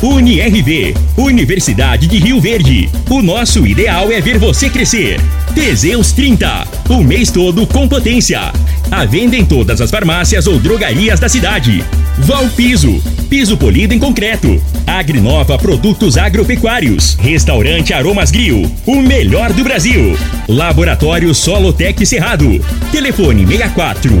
UniRV, 0.00 0.94
Universidade 1.16 2.06
de 2.06 2.18
Rio 2.18 2.40
Verde. 2.40 2.88
O 3.10 3.20
nosso 3.20 3.66
ideal 3.66 4.12
é 4.12 4.20
ver 4.20 4.38
você 4.38 4.70
crescer. 4.70 5.20
Teseus 5.54 6.12
30, 6.12 6.66
o 6.90 7.02
mês 7.02 7.32
todo 7.32 7.66
com 7.66 7.88
potência. 7.88 8.52
A 8.90 9.04
venda 9.04 9.36
em 9.36 9.44
todas 9.44 9.80
as 9.80 9.90
farmácias 9.90 10.46
ou 10.46 10.58
drogarias 10.58 11.18
da 11.18 11.28
cidade. 11.28 11.84
Valpiso, 12.28 13.02
piso 13.30 13.56
polido 13.56 13.94
em 13.94 13.98
concreto. 13.98 14.62
Agrinova 14.86 15.56
Produtos 15.56 16.18
Agropecuários. 16.18 17.14
Restaurante 17.14 17.94
Aromas 17.94 18.30
Grill, 18.30 18.70
o 18.84 18.96
melhor 18.96 19.50
do 19.54 19.64
Brasil. 19.64 20.14
Laboratório 20.46 21.34
Solotec 21.34 22.04
Cerrado. 22.04 22.62
Telefone 22.92 23.46
64 23.46 24.12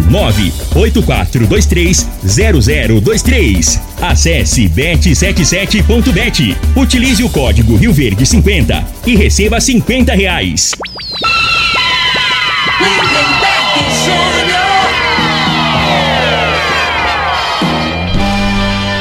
8423 0.74 2.08
0023. 2.24 3.78
Acesse 4.00 4.66
bet77.bet. 4.70 6.56
Utilize 6.74 7.22
o 7.22 7.28
código 7.28 7.76
Rio 7.76 7.92
Verde 7.92 8.24
50 8.24 8.86
e 9.06 9.16
receba 9.16 9.60
50 9.60 10.14
reais. 10.14 10.70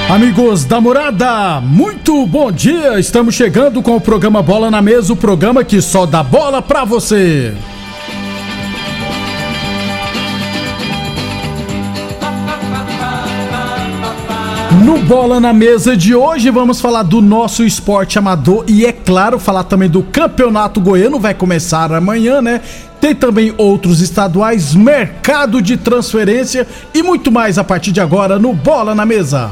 Amigos 0.09 0.63
da 0.63 0.79
morada, 0.79 1.59
muito 1.59 2.25
bom 2.25 2.49
dia! 2.49 2.97
Estamos 2.97 3.35
chegando 3.35 3.81
com 3.81 3.97
o 3.97 3.99
programa 3.99 4.41
Bola 4.41 4.71
na 4.71 4.81
Mesa 4.81 5.11
o 5.11 5.17
programa 5.17 5.65
que 5.65 5.81
só 5.81 6.05
dá 6.05 6.23
bola 6.23 6.61
pra 6.61 6.85
você. 6.85 7.53
No 14.85 14.97
Bola 14.99 15.41
na 15.41 15.51
Mesa 15.51 15.97
de 15.97 16.15
hoje 16.15 16.49
vamos 16.49 16.79
falar 16.79 17.03
do 17.03 17.21
nosso 17.21 17.65
esporte 17.65 18.17
amador 18.17 18.63
e 18.65 18.85
é 18.85 18.93
claro, 18.93 19.37
falar 19.37 19.65
também 19.65 19.89
do 19.89 20.01
Campeonato 20.03 20.79
Goiano, 20.79 21.19
vai 21.19 21.33
começar 21.33 21.91
amanhã, 21.91 22.41
né? 22.41 22.61
Tem 23.01 23.13
também 23.13 23.53
outros 23.57 23.99
estaduais, 23.99 24.73
mercado 24.73 25.61
de 25.61 25.75
transferência 25.75 26.65
e 26.93 27.03
muito 27.03 27.29
mais 27.29 27.57
a 27.57 27.63
partir 27.65 27.91
de 27.91 27.99
agora 27.99 28.39
no 28.39 28.53
Bola 28.53 28.95
na 28.95 29.05
Mesa. 29.05 29.51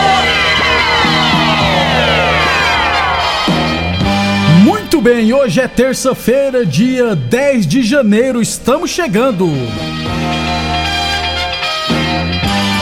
hoje 5.41 5.59
é 5.59 5.67
terça-feira, 5.67 6.63
dia 6.63 7.15
10 7.15 7.65
de 7.65 7.81
janeiro, 7.81 8.39
estamos 8.43 8.91
chegando. 8.91 9.47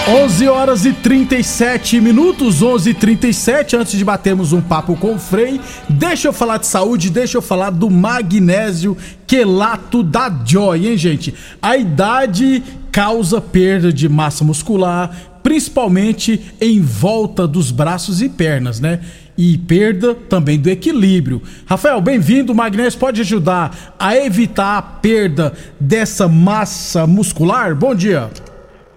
11 0.10 0.48
horas 0.50 0.86
e 0.86 0.92
37 0.92 2.02
minutos, 2.02 2.62
11 2.62 2.90
e 2.90 2.94
37 2.94 3.78
antes 3.78 3.98
de 3.98 4.04
batermos 4.04 4.52
um 4.52 4.60
papo 4.60 4.98
com 4.98 5.14
o 5.14 5.20
Frei, 5.20 5.62
deixa 5.88 6.28
eu 6.28 6.34
falar 6.34 6.58
de 6.58 6.68
saúde, 6.68 7.10
deixa 7.10 7.38
eu 7.38 7.42
falar 7.42 7.70
do 7.70 7.90
magnésio 7.90 8.98
quelato 9.26 10.04
da 10.04 10.30
Joy, 10.46 10.90
hein, 10.90 10.98
gente? 10.98 11.34
A 11.62 11.78
idade 11.78 12.62
causa 12.92 13.40
perda 13.40 13.94
de 13.94 14.10
massa 14.10 14.44
muscular, 14.44 15.16
principalmente 15.42 16.54
em 16.60 16.82
volta 16.82 17.48
dos 17.48 17.72
braços 17.72 18.22
e 18.22 18.28
pernas, 18.28 18.82
né? 18.82 19.00
E 19.40 19.58
perda 19.58 20.14
também 20.14 20.60
do 20.60 20.70
equilíbrio. 20.70 21.42
Rafael, 21.66 22.02
bem-vindo. 22.02 22.54
Magnésio 22.54 23.00
pode 23.00 23.22
ajudar 23.22 23.96
a 23.98 24.18
evitar 24.18 24.78
a 24.78 24.82
perda 24.82 25.54
dessa 25.80 26.28
massa 26.28 27.08
muscular? 27.08 27.74
Bom 27.74 27.96
dia. 27.96 28.30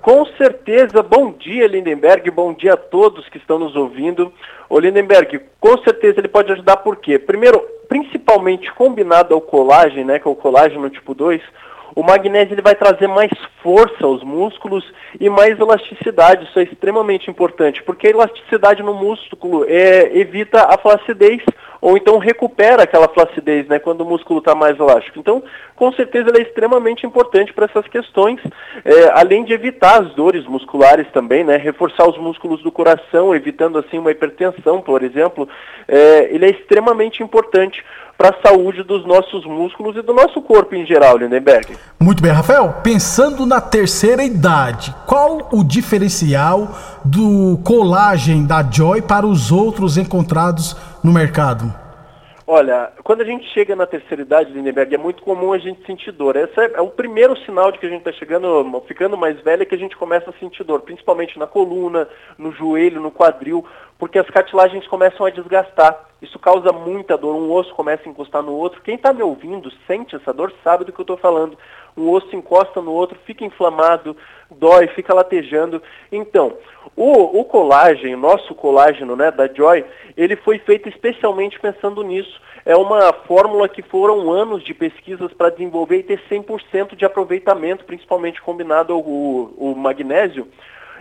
Com 0.00 0.26
certeza, 0.36 1.00
bom 1.00 1.32
dia 1.38 1.68
Lindenberg, 1.68 2.28
bom 2.32 2.52
dia 2.52 2.74
a 2.74 2.76
todos 2.76 3.28
que 3.28 3.38
estão 3.38 3.56
nos 3.56 3.76
ouvindo. 3.76 4.32
O 4.68 4.80
Lindenberg, 4.80 5.40
com 5.60 5.78
certeza 5.78 6.18
ele 6.18 6.26
pode 6.26 6.50
ajudar 6.50 6.78
por 6.78 6.96
quê? 6.96 7.20
Primeiro, 7.20 7.62
principalmente 7.88 8.72
combinado 8.74 9.32
ao 9.32 9.40
colágeno, 9.40 10.06
né, 10.06 10.18
que 10.18 10.26
é 10.26 10.30
o 10.30 10.34
colágeno 10.34 10.90
tipo 10.90 11.14
2, 11.14 11.40
o 11.94 12.02
magnésio 12.02 12.54
ele 12.54 12.62
vai 12.62 12.74
trazer 12.74 13.06
mais 13.06 13.30
força 13.62 14.04
aos 14.04 14.22
músculos 14.22 14.84
e 15.20 15.28
mais 15.28 15.58
elasticidade. 15.58 16.44
Isso 16.44 16.58
é 16.58 16.64
extremamente 16.64 17.30
importante, 17.30 17.82
porque 17.82 18.06
a 18.06 18.10
elasticidade 18.10 18.82
no 18.82 18.94
músculo 18.94 19.64
é, 19.68 20.16
evita 20.16 20.62
a 20.62 20.78
flacidez 20.78 21.42
ou 21.82 21.96
então 21.96 22.16
recupera 22.16 22.84
aquela 22.84 23.08
flacidez, 23.08 23.66
né, 23.66 23.80
quando 23.80 24.02
o 24.02 24.06
músculo 24.06 24.38
está 24.38 24.54
mais 24.54 24.78
elástico. 24.78 25.18
Então, 25.18 25.42
com 25.74 25.92
certeza, 25.92 26.28
ele 26.28 26.38
é 26.38 26.42
extremamente 26.42 27.04
importante 27.04 27.52
para 27.52 27.64
essas 27.64 27.88
questões, 27.88 28.40
é, 28.84 29.10
além 29.14 29.42
de 29.42 29.52
evitar 29.52 30.00
as 30.00 30.14
dores 30.14 30.46
musculares 30.46 31.08
também, 31.12 31.42
né, 31.42 31.56
reforçar 31.56 32.08
os 32.08 32.16
músculos 32.16 32.62
do 32.62 32.70
coração, 32.70 33.34
evitando 33.34 33.78
assim 33.78 33.98
uma 33.98 34.12
hipertensão, 34.12 34.80
por 34.80 35.02
exemplo, 35.02 35.48
é, 35.88 36.32
ele 36.32 36.46
é 36.46 36.50
extremamente 36.50 37.20
importante 37.20 37.84
para 38.16 38.30
a 38.30 38.48
saúde 38.48 38.82
dos 38.82 39.04
nossos 39.06 39.44
músculos 39.44 39.96
e 39.96 40.02
do 40.02 40.12
nosso 40.12 40.40
corpo 40.40 40.74
em 40.74 40.86
geral, 40.86 41.16
Lindenberg. 41.16 41.76
Muito 41.98 42.22
bem, 42.22 42.30
Rafael. 42.30 42.76
Pensando 42.82 43.44
na 43.44 43.60
terceira 43.60 44.22
idade, 44.22 44.94
qual 45.06 45.48
o 45.52 45.64
diferencial 45.64 46.76
do 47.04 47.58
colágeno 47.64 48.46
da 48.46 48.62
Joy 48.62 49.02
para 49.02 49.26
os 49.26 49.50
outros 49.50 49.96
encontrados 49.96 50.76
no 51.02 51.12
mercado? 51.12 51.81
Olha, 52.54 52.92
quando 53.02 53.22
a 53.22 53.24
gente 53.24 53.48
chega 53.54 53.74
na 53.74 53.86
terceira 53.86 54.20
idade, 54.20 54.52
Lindenberg, 54.52 54.94
é 54.94 54.98
muito 54.98 55.22
comum 55.22 55.54
a 55.54 55.58
gente 55.58 55.86
sentir 55.86 56.12
dor. 56.12 56.36
Esse 56.36 56.60
é, 56.60 56.72
é 56.74 56.80
o 56.82 56.90
primeiro 56.90 57.34
sinal 57.46 57.72
de 57.72 57.78
que 57.78 57.86
a 57.86 57.88
gente 57.88 58.00
está 58.00 58.12
chegando, 58.12 58.78
ficando 58.86 59.16
mais 59.16 59.40
velho, 59.40 59.62
é 59.62 59.64
que 59.64 59.74
a 59.74 59.78
gente 59.78 59.96
começa 59.96 60.28
a 60.28 60.34
sentir 60.34 60.62
dor, 60.62 60.82
principalmente 60.82 61.38
na 61.38 61.46
coluna, 61.46 62.06
no 62.36 62.52
joelho, 62.52 63.00
no 63.00 63.10
quadril, 63.10 63.66
porque 63.98 64.18
as 64.18 64.28
cartilagens 64.28 64.86
começam 64.86 65.24
a 65.24 65.30
desgastar. 65.30 65.98
Isso 66.20 66.38
causa 66.38 66.72
muita 66.72 67.16
dor, 67.16 67.34
um 67.34 67.50
osso 67.50 67.74
começa 67.74 68.06
a 68.06 68.10
encostar 68.10 68.42
no 68.42 68.52
outro. 68.52 68.82
Quem 68.82 68.96
está 68.96 69.14
me 69.14 69.22
ouvindo, 69.22 69.72
sente 69.86 70.14
essa 70.14 70.30
dor, 70.30 70.52
sabe 70.62 70.84
do 70.84 70.92
que 70.92 71.00
eu 71.00 71.04
estou 71.04 71.16
falando. 71.16 71.56
Um 71.96 72.10
osso 72.10 72.36
encosta 72.36 72.82
no 72.82 72.92
outro, 72.92 73.18
fica 73.24 73.46
inflamado, 73.46 74.14
dói, 74.52 74.86
fica 74.88 75.14
latejando. 75.14 75.82
Então, 76.10 76.56
o, 76.96 77.40
o 77.40 77.44
colágeno, 77.44 78.16
nosso 78.16 78.54
colágeno 78.54 79.16
né, 79.16 79.30
da 79.30 79.48
Joy, 79.48 79.84
ele 80.16 80.36
foi 80.36 80.58
feito 80.58 80.88
especialmente 80.88 81.58
pensando 81.58 82.02
nisso. 82.02 82.40
É 82.64 82.76
uma 82.76 83.12
fórmula 83.12 83.68
que 83.68 83.82
foram 83.82 84.30
anos 84.30 84.62
de 84.62 84.72
pesquisas 84.72 85.32
para 85.32 85.50
desenvolver 85.50 85.98
e 85.98 86.02
ter 86.02 86.20
100% 86.30 86.94
de 86.94 87.04
aproveitamento, 87.04 87.84
principalmente 87.84 88.40
combinado 88.40 88.92
ao, 88.92 89.74
magnésio, 89.74 90.46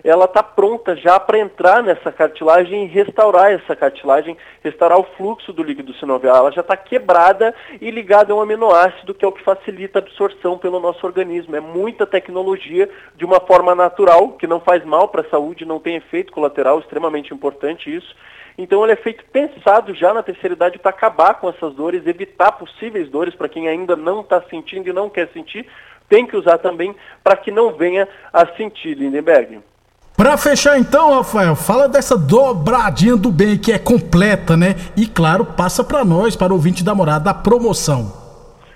ela 0.04 0.26
está 0.26 0.42
pronta 0.42 0.96
já 0.96 1.20
para 1.20 1.40
entrar 1.40 1.84
nessa 1.84 2.12
cartilagem 2.12 2.86
e 2.86 2.88
restaurar 2.88 3.52
essa 3.52 3.76
cartilagem, 3.76 4.38
restaurar 4.64 5.00
o 5.00 5.08
fluxo 5.16 5.54
do 5.54 5.64
líquido 5.64 5.94
sinovial. 5.96 6.38
Ela 6.38 6.52
já 6.52 6.62
está 6.62 6.76
quebrada 6.76 7.54
e 7.80 7.92
ligada 7.92 8.34
a 8.34 8.36
um 8.36 8.42
aminoácido, 8.42 9.14
que 9.14 9.24
é 9.24 9.28
o 9.28 9.32
que 9.32 9.44
facilita 9.44 10.00
a 10.00 10.02
absorção 10.02 10.58
pelo 10.58 10.80
nosso 10.80 11.06
organismo. 11.06 11.56
É 11.56 11.60
muita 11.60 12.06
tecnologia 12.06 12.90
de 13.16 13.26
uma 13.26 13.40
forma 13.40 13.76
natural, 13.76 14.34
que 14.34 14.48
não 14.48 14.60
faz 14.60 14.84
mal 14.84 15.08
para 15.08 15.22
a 15.22 15.30
saúde, 15.30 15.66
não 15.66 15.80
tem 15.80 15.96
efeito 15.96 16.32
colateral, 16.32 16.80
extremamente 16.80 17.34
importante 17.34 17.94
isso. 17.94 18.16
Então 18.58 18.84
ele 18.84 18.94
é 18.94 18.98
feito 18.98 19.24
pensado 19.26 19.94
já 19.94 20.14
na 20.14 20.22
terceira 20.22 20.56
idade 20.56 20.78
para 20.78 20.90
acabar 20.90 21.36
com 21.36 21.50
essas 21.50 21.74
dores, 21.74 22.06
evitar 22.06 22.52
possíveis 22.52 23.10
dores 23.10 23.34
para 23.34 23.50
quem 23.50 23.68
ainda 23.68 23.96
não 23.96 24.22
está 24.22 24.42
sentindo 24.50 24.90
e 24.90 24.94
não 24.94 25.10
quer 25.10 25.30
sentir, 25.30 25.66
tem 26.10 26.28
que 26.28 26.36
usar 26.36 26.58
também 26.58 26.94
para 27.24 27.38
que 27.38 27.52
não 27.52 27.74
venha 27.74 28.08
a 28.34 28.46
sentir, 28.46 28.96
Lindenberg. 28.96 29.62
Para 30.22 30.38
fechar 30.38 30.78
então, 30.78 31.16
Rafael, 31.16 31.56
fala 31.56 31.90
dessa 31.90 32.16
dobradinha 32.16 33.16
do 33.16 33.32
bem 33.32 33.58
que 33.58 33.72
é 33.72 33.80
completa, 33.80 34.56
né? 34.56 34.76
E 34.96 35.08
claro, 35.08 35.44
passa 35.44 35.84
para 35.84 36.06
nós, 36.06 36.36
para 36.36 36.54
o 36.54 36.58
ouvinte 36.58 36.84
da 36.84 36.94
morada, 36.94 37.32
a 37.32 37.34
promoção. 37.34 38.14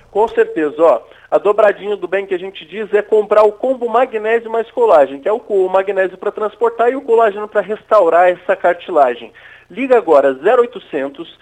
Com 0.09 0.27
certeza, 0.27 0.81
ó. 0.81 1.01
A 1.29 1.37
dobradinha 1.37 1.95
do 1.95 2.07
bem 2.07 2.25
que 2.25 2.33
a 2.33 2.39
gente 2.39 2.65
diz 2.65 2.91
é 2.95 3.03
comprar 3.03 3.43
o 3.43 3.51
combo 3.51 3.87
magnésio 3.87 4.49
mais 4.49 4.71
colagem, 4.71 5.19
que 5.19 5.29
é 5.29 5.31
o 5.31 5.69
magnésio 5.69 6.17
para 6.17 6.31
transportar 6.31 6.91
e 6.91 6.95
o 6.95 7.01
colágeno 7.03 7.47
para 7.47 7.61
restaurar 7.61 8.27
essa 8.27 8.55
cartilagem. 8.55 9.31
Liga 9.69 9.99
agora 9.99 10.33
0800 10.33 11.37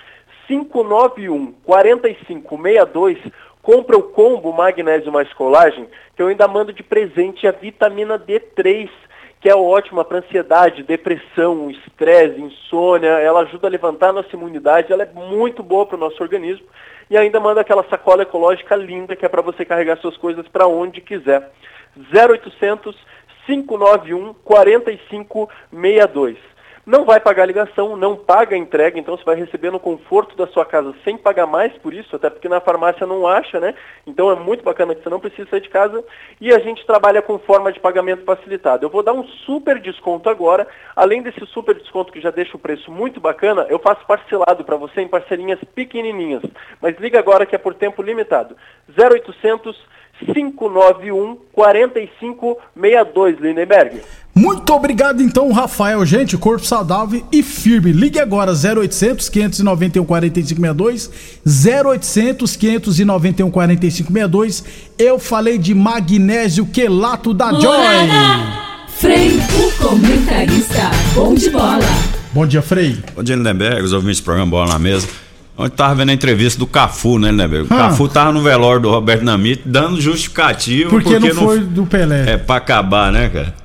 591 0.49 1.53
4562 1.63 3.19
compra 3.61 3.97
o 3.97 4.03
combo 4.03 4.51
magnésio 4.51 5.13
mais 5.13 5.31
colagem, 5.31 5.87
que 6.13 6.21
eu 6.21 6.27
ainda 6.27 6.45
mando 6.45 6.73
de 6.73 6.83
presente 6.83 7.47
a 7.47 7.51
vitamina 7.51 8.19
D3, 8.19 8.89
que 9.43 9.49
é 9.49 9.55
ótima 9.55 10.03
para 10.05 10.19
ansiedade, 10.19 10.83
depressão, 10.83 11.69
estresse, 11.69 12.39
insônia. 12.39 13.09
Ela 13.09 13.41
ajuda 13.41 13.67
a 13.67 13.69
levantar 13.69 14.11
a 14.11 14.13
nossa 14.13 14.33
imunidade, 14.33 14.93
ela 14.93 15.03
é 15.03 15.09
muito 15.13 15.61
boa 15.61 15.85
para 15.85 15.97
o 15.97 15.99
nosso 15.99 16.23
organismo. 16.23 16.65
E 17.09 17.17
ainda 17.17 17.41
manda 17.41 17.59
aquela 17.59 17.83
sacola 17.89 18.23
ecológica 18.23 18.73
linda 18.73 19.17
que 19.17 19.25
é 19.25 19.27
para 19.27 19.41
você 19.41 19.65
carregar 19.65 19.97
suas 19.97 20.15
coisas 20.15 20.47
para 20.47 20.65
onde 20.65 21.01
quiser. 21.01 21.51
0800 22.15 22.95
591 23.45 24.33
4562 24.45 26.52
não 26.85 27.05
vai 27.05 27.19
pagar 27.19 27.45
ligação, 27.45 27.95
não 27.95 28.17
paga 28.17 28.55
a 28.55 28.59
entrega, 28.59 28.99
então 28.99 29.15
você 29.15 29.23
vai 29.23 29.35
receber 29.35 29.71
no 29.71 29.79
conforto 29.79 30.35
da 30.35 30.45
sua 30.47 30.65
casa 30.65 30.93
sem 31.03 31.17
pagar 31.17 31.47
mais 31.47 31.71
por 31.77 31.93
isso, 31.93 32.15
até 32.15 32.29
porque 32.29 32.49
na 32.49 32.59
farmácia 32.59 33.07
não 33.07 33.25
acha, 33.25 33.59
né? 33.59 33.73
Então 34.05 34.29
é 34.29 34.35
muito 34.35 34.63
bacana 34.63 34.93
que 34.93 35.01
você 35.01 35.09
não 35.09 35.19
precisa 35.19 35.49
sair 35.49 35.61
de 35.61 35.69
casa 35.69 36.03
e 36.41 36.53
a 36.53 36.59
gente 36.59 36.85
trabalha 36.85 37.21
com 37.21 37.39
forma 37.39 37.71
de 37.71 37.79
pagamento 37.79 38.25
facilitado. 38.25 38.85
Eu 38.85 38.89
vou 38.89 39.01
dar 39.01 39.13
um 39.13 39.23
super 39.45 39.79
desconto 39.79 40.29
agora, 40.29 40.67
além 40.95 41.21
desse 41.21 41.45
super 41.47 41.73
desconto 41.75 42.11
que 42.11 42.19
já 42.19 42.31
deixa 42.31 42.57
o 42.57 42.59
preço 42.59 42.91
muito 42.91 43.21
bacana, 43.21 43.65
eu 43.69 43.79
faço 43.79 44.05
parcelado 44.05 44.65
para 44.65 44.75
você 44.75 45.01
em 45.01 45.07
parcelinhas 45.07 45.59
pequenininhas. 45.73 46.43
Mas 46.81 46.97
liga 46.97 47.17
agora 47.17 47.45
que 47.45 47.55
é 47.55 47.59
por 47.59 47.73
tempo 47.73 48.01
limitado. 48.01 48.57
0800 48.97 49.93
591 50.25 51.37
4562, 51.53 53.39
Lindenberg. 53.39 54.22
Muito 54.35 54.73
obrigado 54.73 55.21
então, 55.21 55.51
Rafael. 55.51 56.03
Gente, 56.05 56.35
corpo 56.37 56.65
saudável 56.65 57.23
e 57.31 57.43
firme. 57.43 57.91
Ligue 57.91 58.19
agora 58.19 58.51
0800 58.51 59.29
591 59.29 60.03
4562 60.03 61.11
0800 61.45 62.55
591 62.55 63.51
4562. 63.51 64.63
Eu 64.97 65.19
falei 65.19 65.59
de 65.59 65.75
magnésio 65.75 66.65
quelato 66.65 67.31
da 67.31 67.51
Joy. 67.53 67.77
Frei, 68.87 69.37
o 69.37 69.71
comentarista, 69.83 70.89
bom 71.13 71.35
de 71.35 71.49
bola. 71.49 71.83
Bom 72.33 72.47
dia, 72.47 72.61
Frei. 72.61 72.97
Bom 73.15 73.21
dia, 73.21 73.35
Lindenberg, 73.35 73.83
os 73.83 73.93
ouvintes 73.93 74.19
do 74.19 74.23
programa 74.23 74.49
Bola 74.49 74.73
na 74.73 74.79
Mesa. 74.79 75.07
Ontem 75.55 75.75
tava 75.75 75.93
vendo 75.93 76.09
a 76.09 76.13
entrevista 76.13 76.57
do 76.57 76.65
Cafu, 76.65 77.19
né, 77.19 77.31
né, 77.31 77.45
O 77.45 77.67
ah. 77.69 77.77
Cafu 77.77 78.07
tava 78.07 78.31
no 78.31 78.41
velório 78.41 78.81
do 78.81 78.89
Roberto 78.89 79.23
Namite 79.23 79.61
dando 79.65 80.01
justificativo. 80.01 80.89
Porque, 80.89 81.11
porque 81.11 81.33
não, 81.33 81.35
não 81.35 81.47
foi 81.47 81.59
do 81.59 81.85
Pelé. 81.85 82.31
É 82.31 82.37
pra 82.37 82.55
acabar, 82.55 83.11
né, 83.11 83.29
cara? 83.29 83.62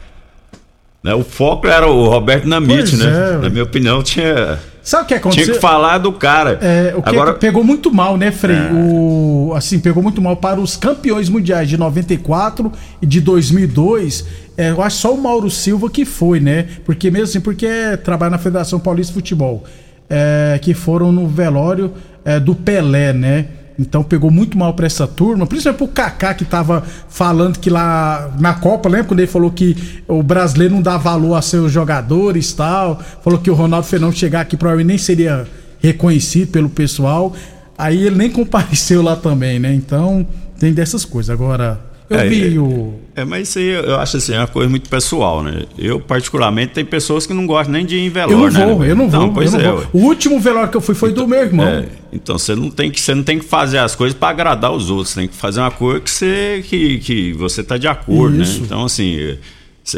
Né, 1.08 1.14
o 1.14 1.24
foco 1.24 1.66
era 1.66 1.86
o 1.86 2.06
Roberto 2.06 2.46
Namite, 2.46 2.90
pois 2.90 2.98
né? 2.98 3.06
É, 3.06 3.38
Na 3.38 3.48
minha 3.48 3.64
opinião, 3.64 4.02
tinha. 4.02 4.58
Sabe 4.82 5.04
o 5.04 5.06
que 5.06 5.14
aconteceu? 5.14 5.44
Tinha 5.44 5.54
que 5.54 5.60
falar 5.60 5.96
do 5.96 6.12
cara. 6.12 6.58
É, 6.60 6.94
o 6.94 7.02
que 7.02 7.08
Agora... 7.08 7.32
pegou 7.32 7.64
muito 7.64 7.90
mal, 7.90 8.18
né, 8.18 8.30
Frei? 8.30 8.56
É. 8.56 8.70
O, 8.74 9.54
assim, 9.56 9.78
pegou 9.78 10.02
muito 10.02 10.20
mal 10.20 10.36
para 10.36 10.60
os 10.60 10.76
campeões 10.76 11.30
mundiais 11.30 11.66
de 11.66 11.78
94 11.78 12.70
e 13.00 13.06
de 13.06 13.22
2002. 13.22 14.26
É, 14.54 14.68
eu 14.68 14.82
acho 14.82 14.98
só 14.98 15.14
o 15.14 15.18
Mauro 15.18 15.50
Silva 15.50 15.88
que 15.88 16.04
foi, 16.04 16.40
né? 16.40 16.66
Porque 16.84 17.10
mesmo 17.10 17.24
assim, 17.24 17.40
porque 17.40 17.66
trabalha 18.04 18.32
na 18.32 18.38
Federação 18.38 18.78
Paulista 18.78 19.12
de 19.12 19.14
Futebol 19.14 19.64
é, 20.10 20.58
que 20.60 20.74
foram 20.74 21.10
no 21.10 21.26
velório 21.26 21.92
é, 22.22 22.38
do 22.38 22.54
Pelé, 22.54 23.14
né? 23.14 23.46
Então 23.78 24.02
pegou 24.02 24.30
muito 24.30 24.58
mal 24.58 24.74
para 24.74 24.86
essa 24.86 25.06
turma, 25.06 25.46
principalmente 25.46 25.84
o 25.84 25.88
Kaká 25.88 26.34
que 26.34 26.44
tava 26.44 26.82
falando 27.08 27.60
que 27.60 27.70
lá 27.70 28.34
na 28.40 28.54
Copa, 28.54 28.88
lembra 28.88 29.06
quando 29.06 29.20
ele 29.20 29.28
falou 29.28 29.52
que 29.52 30.02
o 30.08 30.20
brasileiro 30.20 30.74
não 30.74 30.82
dá 30.82 30.96
valor 30.96 31.36
a 31.36 31.42
seus 31.42 31.70
jogadores 31.70 32.52
tal, 32.52 33.00
falou 33.22 33.38
que 33.38 33.50
o 33.50 33.54
Ronaldo 33.54 33.86
Fernandes 33.86 34.18
chegar 34.18 34.40
aqui 34.40 34.56
provavelmente 34.56 34.88
nem 34.88 34.98
seria 34.98 35.46
reconhecido 35.78 36.50
pelo 36.50 36.68
pessoal. 36.68 37.32
Aí 37.76 38.04
ele 38.04 38.16
nem 38.16 38.30
compareceu 38.32 39.00
lá 39.00 39.14
também, 39.14 39.60
né? 39.60 39.72
Então 39.72 40.26
tem 40.58 40.72
dessas 40.72 41.04
coisas. 41.04 41.30
Agora 41.30 41.87
eu 42.10 42.18
é, 42.18 42.28
vi 42.28 42.58
o. 42.58 42.94
É, 43.14 43.24
mas 43.24 43.48
isso 43.48 43.58
aí 43.58 43.68
eu 43.68 43.96
acho 43.96 44.16
assim, 44.16 44.32
é 44.32 44.38
uma 44.38 44.46
coisa 44.46 44.70
muito 44.70 44.88
pessoal, 44.88 45.42
né? 45.42 45.64
Eu, 45.76 46.00
particularmente, 46.00 46.72
tem 46.72 46.84
pessoas 46.84 47.26
que 47.26 47.34
não 47.34 47.46
gostam 47.46 47.72
nem 47.72 47.84
de 47.84 47.96
ir 47.96 48.06
em 48.06 48.08
velório. 48.08 48.46
Eu 48.46 48.50
não 48.50 48.68
vou, 48.68 48.78
né? 48.78 48.90
eu 48.90 48.96
não 48.96 49.08
vou. 49.10 49.20
Não, 49.20 49.34
pois 49.34 49.52
eu 49.52 49.60
não 49.60 49.68
é, 49.68 49.72
vou. 49.72 49.86
O 49.92 49.98
último 50.06 50.40
velório 50.40 50.70
que 50.70 50.76
eu 50.76 50.80
fui 50.80 50.94
foi 50.94 51.10
então, 51.10 51.24
do 51.24 51.28
meu 51.28 51.40
irmão. 51.40 51.66
É, 51.66 51.84
então 52.12 52.38
você 52.38 52.54
não 52.54 52.70
tem 52.70 52.90
que 52.90 53.00
você 53.00 53.14
não 53.14 53.22
tem 53.22 53.38
que 53.38 53.44
fazer 53.44 53.78
as 53.78 53.94
coisas 53.94 54.16
para 54.16 54.28
agradar 54.28 54.72
os 54.72 54.88
outros, 54.88 55.14
tem 55.14 55.28
que 55.28 55.34
fazer 55.34 55.60
uma 55.60 55.70
coisa 55.70 56.00
que 56.00 56.10
você 56.10 56.64
que, 56.66 56.98
que 56.98 57.32
você 57.34 57.62
tá 57.62 57.76
de 57.76 57.86
acordo, 57.86 58.36
né? 58.36 58.42
isso. 58.42 58.60
né? 58.60 58.66
Então 58.66 58.84
assim, 58.84 59.36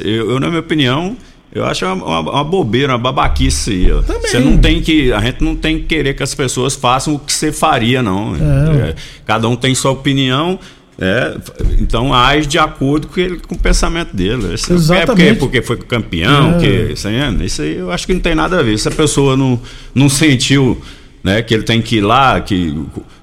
eu, 0.02 0.30
eu, 0.30 0.40
na 0.40 0.48
minha 0.48 0.60
opinião, 0.60 1.16
eu 1.52 1.64
acho 1.64 1.84
uma, 1.84 1.94
uma, 1.94 2.20
uma 2.20 2.44
bobeira, 2.44 2.92
uma 2.92 2.98
babaquice 2.98 3.70
aí, 3.70 3.92
ó. 3.92 4.02
Também. 4.02 4.22
Você 4.22 4.38
não 4.38 4.56
tem 4.56 4.80
que. 4.80 5.12
A 5.12 5.20
gente 5.20 5.42
não 5.42 5.56
tem 5.56 5.78
que 5.80 5.86
querer 5.86 6.14
que 6.14 6.22
as 6.22 6.34
pessoas 6.34 6.76
façam 6.76 7.14
o 7.14 7.18
que 7.18 7.32
você 7.32 7.50
faria, 7.50 8.02
não. 8.02 8.34
É. 8.36 8.90
É, 8.90 8.94
cada 9.26 9.48
um 9.48 9.56
tem 9.56 9.74
sua 9.74 9.90
opinião. 9.90 10.58
É, 11.02 11.34
então 11.78 12.12
age 12.12 12.46
de 12.46 12.58
acordo 12.58 13.08
com, 13.08 13.18
ele, 13.18 13.38
com 13.38 13.54
o 13.54 13.58
pensamento 13.58 14.14
dele. 14.14 14.52
Isso 14.52 14.70
Exatamente. 14.70 15.02
É 15.02 15.34
porque, 15.34 15.60
porque 15.60 15.62
foi 15.62 15.76
campeão, 15.78 16.56
é. 16.56 16.58
que, 16.58 16.92
isso, 16.92 17.08
aí, 17.08 17.44
isso 17.46 17.62
aí 17.62 17.76
eu 17.76 17.90
acho 17.90 18.06
que 18.06 18.12
não 18.12 18.20
tem 18.20 18.34
nada 18.34 18.60
a 18.60 18.62
ver. 18.62 18.78
Se 18.78 18.86
a 18.88 18.90
pessoa 18.90 19.34
não, 19.34 19.58
não 19.94 20.10
sentiu 20.10 20.78
né, 21.24 21.40
que 21.40 21.54
ele 21.54 21.62
tem 21.62 21.80
que 21.80 21.96
ir 21.96 22.00
lá 22.02 22.38
que, 22.42 22.74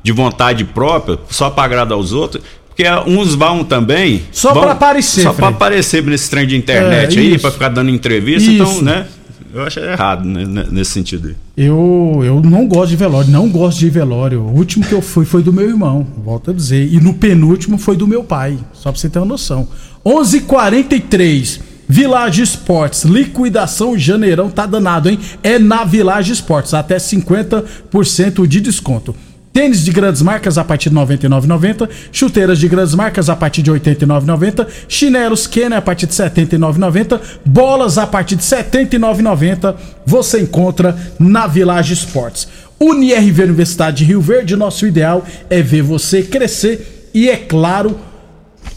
de 0.02 0.12
vontade 0.12 0.66
própria, 0.66 1.20
só 1.30 1.52
para 1.52 1.66
agradar 1.66 1.98
os 2.00 2.14
outros, 2.14 2.44
porque 2.68 2.84
uns 3.08 3.36
vão 3.36 3.64
também. 3.64 4.24
Só 4.32 4.54
para 4.54 4.72
aparecer. 4.72 5.22
Só 5.22 5.34
para 5.34 5.48
aparecer 5.50 6.04
nesse 6.04 6.30
trem 6.30 6.48
de 6.48 6.56
internet 6.56 7.18
é, 7.18 7.22
aí, 7.22 7.40
para 7.40 7.52
ficar 7.52 7.70
dando 7.70 7.90
entrevista. 7.90 8.52
Então, 8.52 8.66
isso. 8.72 8.82
Então, 8.82 8.86
né? 8.86 9.08
Eu 9.54 9.64
acho 9.64 9.80
errado 9.80 10.26
né, 10.26 10.66
nesse 10.70 10.92
sentido. 10.92 11.36
Eu, 11.56 12.22
eu 12.24 12.42
não 12.42 12.68
gosto 12.68 12.90
de 12.90 12.96
velório, 12.96 13.32
não 13.32 13.50
gosto 13.50 13.80
de 13.80 13.90
velório. 13.90 14.42
O 14.42 14.56
último 14.58 14.86
que 14.86 14.94
eu 14.94 15.02
fui 15.02 15.26
foi 15.26 15.42
do 15.42 15.54
meu 15.54 15.68
irmão, 15.68 16.06
volto 16.24 16.52
a 16.52 16.54
dizer. 16.54 16.92
E 16.92 17.00
no 17.00 17.14
penúltimo 17.14 17.78
foi 17.78 17.96
do 17.96 18.08
meu 18.08 18.24
pai, 18.24 18.58
só 18.74 18.92
pra 18.92 19.00
você 19.00 19.10
ter 19.10 19.20
uma 19.20 19.26
noção. 19.26 19.68
11:43 20.06 20.38
h 20.38 20.46
43 20.48 21.78
Village 21.90 22.42
Esportes, 22.42 23.04
liquidação 23.04 23.98
janeirão 23.98 24.50
tá 24.50 24.66
danado, 24.66 25.10
hein? 25.10 25.18
É 25.42 25.58
na 25.58 25.86
Village 25.86 26.34
Esportes, 26.34 26.74
até 26.74 26.98
50% 26.98 28.46
de 28.46 28.60
desconto. 28.60 29.16
Tênis 29.58 29.84
de 29.84 29.92
grandes 29.92 30.22
marcas 30.22 30.60
a 30.60 30.64
partir 30.64 30.92
de 30.92 30.96
R$ 30.96 31.02
99,90. 31.04 31.90
Chuteiras 32.12 32.60
de 32.60 32.68
grandes 32.68 32.94
marcas 32.94 33.28
a 33.28 33.36
partir 33.36 33.64
de 33.64 33.72
R$ 33.72 33.80
89,90. 33.80 34.68
Chinelos 34.88 35.48
Kenner 35.48 35.80
a 35.80 35.82
partir 35.82 36.06
de 36.06 36.16
R$ 36.16 36.30
79,90. 36.30 37.20
Bolas 37.44 37.98
a 37.98 38.06
partir 38.06 38.36
de 38.36 38.44
R$ 38.44 38.64
79,90. 38.64 39.76
Você 40.06 40.42
encontra 40.42 40.96
na 41.18 41.48
Village 41.48 41.92
Esportes. 41.92 42.48
UniRV 42.80 43.46
Universidade 43.46 43.98
de 43.98 44.04
Rio 44.04 44.22
Verde, 44.22 44.56
nosso 44.56 44.86
ideal 44.86 45.26
é 45.50 45.60
ver 45.60 45.82
você 45.82 46.22
crescer 46.22 47.10
e, 47.12 47.28
é 47.28 47.36
claro, 47.36 47.98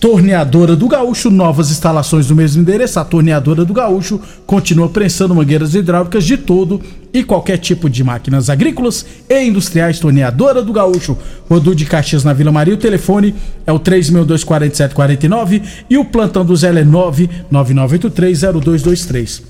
Torneadora 0.00 0.74
do 0.74 0.88
Gaúcho, 0.88 1.30
novas 1.30 1.70
instalações 1.70 2.30
no 2.30 2.34
mesmo 2.34 2.62
endereço. 2.62 2.98
A 2.98 3.04
Torneadora 3.04 3.66
do 3.66 3.74
Gaúcho 3.74 4.18
continua 4.46 4.88
prensando 4.88 5.34
mangueiras 5.34 5.74
hidráulicas 5.74 6.24
de 6.24 6.38
todo 6.38 6.80
e 7.12 7.22
qualquer 7.22 7.58
tipo 7.58 7.90
de 7.90 8.02
máquinas 8.02 8.48
agrícolas 8.48 9.04
e 9.28 9.44
industriais. 9.44 9.98
Torneadora 9.98 10.62
do 10.62 10.72
Gaúcho, 10.72 11.18
Rodu 11.50 11.74
de 11.74 11.84
Caxias 11.84 12.24
na 12.24 12.32
Vila 12.32 12.50
Maria. 12.50 12.72
O 12.72 12.78
telefone 12.78 13.34
é 13.66 13.72
o 13.72 13.78
3624749 13.78 15.62
e 15.90 15.98
o 15.98 16.04
plantão 16.06 16.46
do 16.46 16.56
Zé 16.56 16.68
é 16.68 16.84
999830223. 17.52 19.42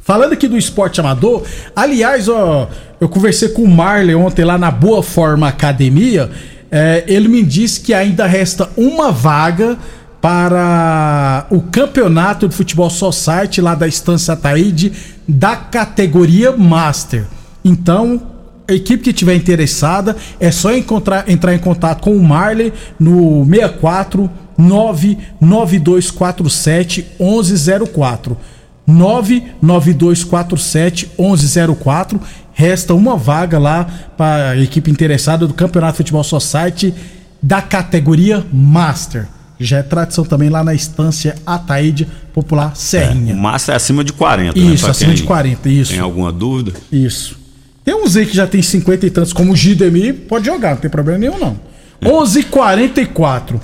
Falando 0.00 0.34
aqui 0.34 0.46
do 0.48 0.58
esporte 0.58 1.00
amador, 1.00 1.44
aliás, 1.74 2.28
ó, 2.28 2.68
eu 3.00 3.08
conversei 3.08 3.48
com 3.48 3.62
o 3.62 3.68
Marley 3.68 4.14
ontem 4.14 4.44
lá 4.44 4.58
na 4.58 4.70
Boa 4.70 5.02
Forma 5.02 5.48
Academia 5.48 6.30
é, 6.70 7.04
ele 7.06 7.28
me 7.28 7.42
disse 7.42 7.80
que 7.80 7.94
ainda 7.94 8.26
resta 8.26 8.68
uma 8.76 9.10
vaga 9.10 9.78
para 10.20 11.46
o 11.50 11.60
campeonato 11.60 12.48
de 12.48 12.54
futebol 12.54 12.90
society 12.90 13.60
lá 13.60 13.74
da 13.74 13.86
Estância 13.86 14.34
Taíde 14.36 14.92
da 15.26 15.56
categoria 15.56 16.52
Master. 16.52 17.24
Então, 17.64 18.20
a 18.68 18.74
equipe 18.74 19.02
que 19.02 19.12
tiver 19.12 19.34
interessada 19.34 20.16
é 20.38 20.50
só 20.50 20.74
encontrar, 20.74 21.28
entrar 21.28 21.54
em 21.54 21.58
contato 21.58 22.02
com 22.02 22.16
o 22.16 22.22
Marley 22.22 22.72
no 22.98 23.46
64 23.46 24.30
99247 24.58 27.06
1104. 27.18 28.36
99247 28.88 31.10
1104 31.18 32.20
Resta 32.58 32.92
uma 32.92 33.16
vaga 33.16 33.56
lá 33.56 33.86
para 34.16 34.50
a 34.50 34.56
equipe 34.56 34.90
interessada 34.90 35.46
do 35.46 35.54
Campeonato 35.54 35.98
Futebol 35.98 36.24
Society 36.24 36.92
da 37.40 37.62
categoria 37.62 38.44
Master. 38.52 39.28
Já 39.60 39.78
é 39.78 39.82
tradição 39.84 40.24
também 40.24 40.48
lá 40.48 40.64
na 40.64 40.74
estância 40.74 41.36
Ataíde 41.46 42.08
Popular 42.34 42.74
Serrinha. 42.74 43.32
É, 43.32 43.36
o 43.36 43.38
Master 43.38 43.74
é 43.74 43.76
acima 43.76 44.02
de 44.02 44.12
40, 44.12 44.58
né, 44.58 44.74
Isso, 44.74 44.86
né? 44.86 44.90
acima 44.90 45.14
de 45.14 45.22
40, 45.22 45.68
isso. 45.68 45.92
Tem 45.92 46.00
alguma 46.00 46.32
dúvida? 46.32 46.72
Isso. 46.90 47.38
Tem 47.84 47.94
uns 47.94 48.16
aí 48.16 48.26
que 48.26 48.34
já 48.34 48.48
tem 48.48 48.60
50 48.60 49.06
e 49.06 49.10
tantos, 49.10 49.32
como 49.32 49.52
o 49.52 49.56
Gidemi, 49.56 50.12
pode 50.12 50.46
jogar, 50.46 50.70
não 50.70 50.78
tem 50.78 50.90
problema 50.90 51.20
nenhum 51.20 51.38
não. 51.38 51.60
É. 52.00 52.08
11:44 52.08 53.60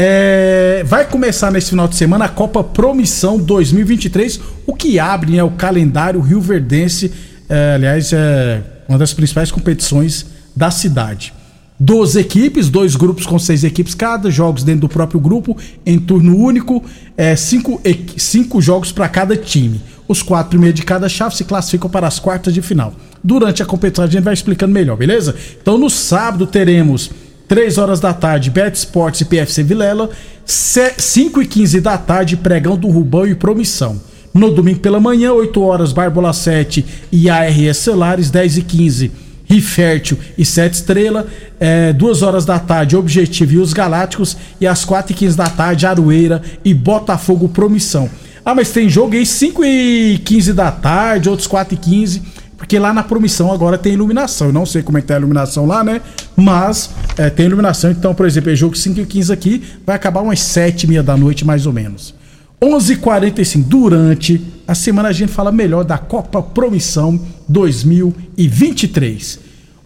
é, 0.00 0.84
vai 0.86 1.04
começar 1.04 1.50
nesse 1.50 1.70
final 1.70 1.88
de 1.88 1.96
semana 1.96 2.26
a 2.26 2.28
Copa 2.28 2.62
Promissão 2.62 3.36
2023, 3.36 4.40
o 4.64 4.72
que 4.72 4.96
abre 5.00 5.32
né, 5.32 5.42
o 5.42 5.50
calendário 5.50 6.20
Rio 6.20 6.40
Verdense 6.40 7.12
é, 7.48 7.74
aliás, 7.74 8.12
é 8.12 8.62
uma 8.88 8.96
das 8.96 9.12
principais 9.12 9.50
competições 9.50 10.26
da 10.54 10.70
cidade. 10.70 11.32
12 11.80 12.18
equipes, 12.18 12.68
dois 12.68 12.94
grupos 12.94 13.26
com 13.26 13.38
seis 13.38 13.64
equipes 13.64 13.94
cada, 13.94 14.30
jogos 14.30 14.62
dentro 14.62 14.82
do 14.82 14.88
próprio 14.88 15.18
grupo, 15.18 15.56
em 15.86 15.98
turno 15.98 16.36
único, 16.36 16.84
é, 17.16 17.34
cinco, 17.34 17.80
cinco 18.16 18.60
jogos 18.60 18.92
para 18.92 19.08
cada 19.08 19.36
time. 19.36 19.80
Os 20.06 20.22
quatro 20.22 20.50
primeiros 20.50 20.78
de 20.78 20.86
cada 20.86 21.08
chave 21.08 21.36
se 21.36 21.44
classificam 21.44 21.90
para 21.90 22.06
as 22.06 22.18
quartas 22.18 22.54
de 22.54 22.62
final. 22.62 22.94
Durante 23.22 23.62
a 23.62 23.66
competição 23.66 24.04
a 24.04 24.08
gente 24.08 24.22
vai 24.22 24.34
explicando 24.34 24.72
melhor, 24.72 24.96
beleza? 24.96 25.34
Então 25.60 25.78
no 25.78 25.88
sábado 25.88 26.46
teremos 26.46 27.10
3 27.48 27.78
horas 27.78 27.98
da 27.98 28.12
tarde, 28.12 28.50
Bet 28.50 28.76
Sports 28.76 29.22
e 29.22 29.24
PFC 29.24 29.62
Vilela, 29.62 30.10
5 30.44 31.42
e 31.42 31.46
15 31.46 31.80
da 31.80 31.96
tarde, 31.96 32.36
Pregão 32.36 32.76
do 32.76 32.88
Rubão 32.88 33.26
e 33.26 33.34
Promissão. 33.34 34.00
No 34.34 34.50
domingo 34.50 34.80
pela 34.80 35.00
manhã, 35.00 35.32
8 35.32 35.60
horas, 35.60 35.92
Barbola 35.92 36.32
7 36.32 36.84
e 37.10 37.30
ARS 37.30 37.78
Celares, 37.78 38.30
10 38.30 38.58
e 38.58 38.62
15 38.62 39.12
Rifértil 39.48 40.18
e 40.36 40.44
Sete 40.44 40.74
Estrela, 40.74 41.26
é, 41.58 41.92
2 41.94 42.22
horas 42.22 42.44
da 42.44 42.58
tarde, 42.58 42.96
Objetivo 42.96 43.54
e 43.54 43.58
os 43.58 43.72
Galácticos, 43.72 44.36
e 44.60 44.66
às 44.66 44.84
4 44.84 45.12
e 45.12 45.14
15 45.14 45.36
da 45.36 45.48
tarde, 45.48 45.86
Aroeira 45.86 46.42
e 46.62 46.74
Botafogo 46.74 47.48
Promissão. 47.48 48.10
Ah, 48.44 48.54
mas 48.54 48.70
tem 48.70 48.88
jogo 48.88 49.14
aí 49.14 49.24
5 49.24 49.64
e 49.64 50.20
15 50.24 50.52
da 50.52 50.70
tarde, 50.70 51.28
outros 51.30 51.48
4 51.48 51.74
e 51.74 51.78
15, 51.78 52.22
porque 52.58 52.78
lá 52.78 52.92
na 52.92 53.04
Promissão 53.04 53.52
agora 53.52 53.78
tem 53.78 53.94
iluminação. 53.94 54.48
Eu 54.48 54.52
não 54.52 54.66
sei 54.66 54.82
como 54.82 54.98
é 54.98 55.00
que 55.00 55.06
tá 55.06 55.14
a 55.14 55.18
iluminação 55.18 55.64
lá, 55.64 55.84
né? 55.84 56.02
Mas 56.36 56.90
é, 57.16 57.30
tem 57.30 57.46
iluminação, 57.46 57.90
então, 57.90 58.12
por 58.12 58.26
exemplo, 58.26 58.50
é 58.50 58.56
jogo 58.56 58.76
5 58.76 59.00
e 59.00 59.06
15 59.06 59.32
aqui, 59.32 59.62
vai 59.86 59.94
acabar 59.94 60.20
umas 60.20 60.40
7 60.40 60.82
e 60.82 60.86
meia 60.88 61.02
da 61.02 61.16
noite, 61.16 61.46
mais 61.46 61.64
ou 61.64 61.72
menos. 61.72 62.14
11:45 62.60 63.62
durante 63.64 64.44
a 64.66 64.74
semana 64.74 65.10
a 65.10 65.12
gente 65.12 65.32
fala 65.32 65.52
melhor 65.52 65.84
da 65.84 65.96
Copa 65.96 66.42
Promissão 66.42 67.20
2023. 67.48 69.38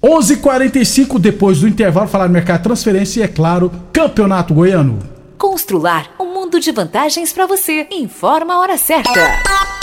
11:45 0.02 1.18
depois 1.18 1.60
do 1.60 1.68
intervalo 1.68 2.08
falar 2.08 2.26
do 2.26 2.32
mercado 2.32 2.58
de 2.58 2.64
transferência 2.64 3.20
e 3.20 3.22
é 3.22 3.28
claro, 3.28 3.70
Campeonato 3.92 4.54
Goiano. 4.54 4.98
Constrular 5.36 6.10
um 6.18 6.32
mundo 6.32 6.58
de 6.58 6.72
vantagens 6.72 7.32
para 7.32 7.46
você. 7.46 7.86
Informa 7.90 8.54
a 8.54 8.60
hora 8.60 8.78
certa. 8.78 9.81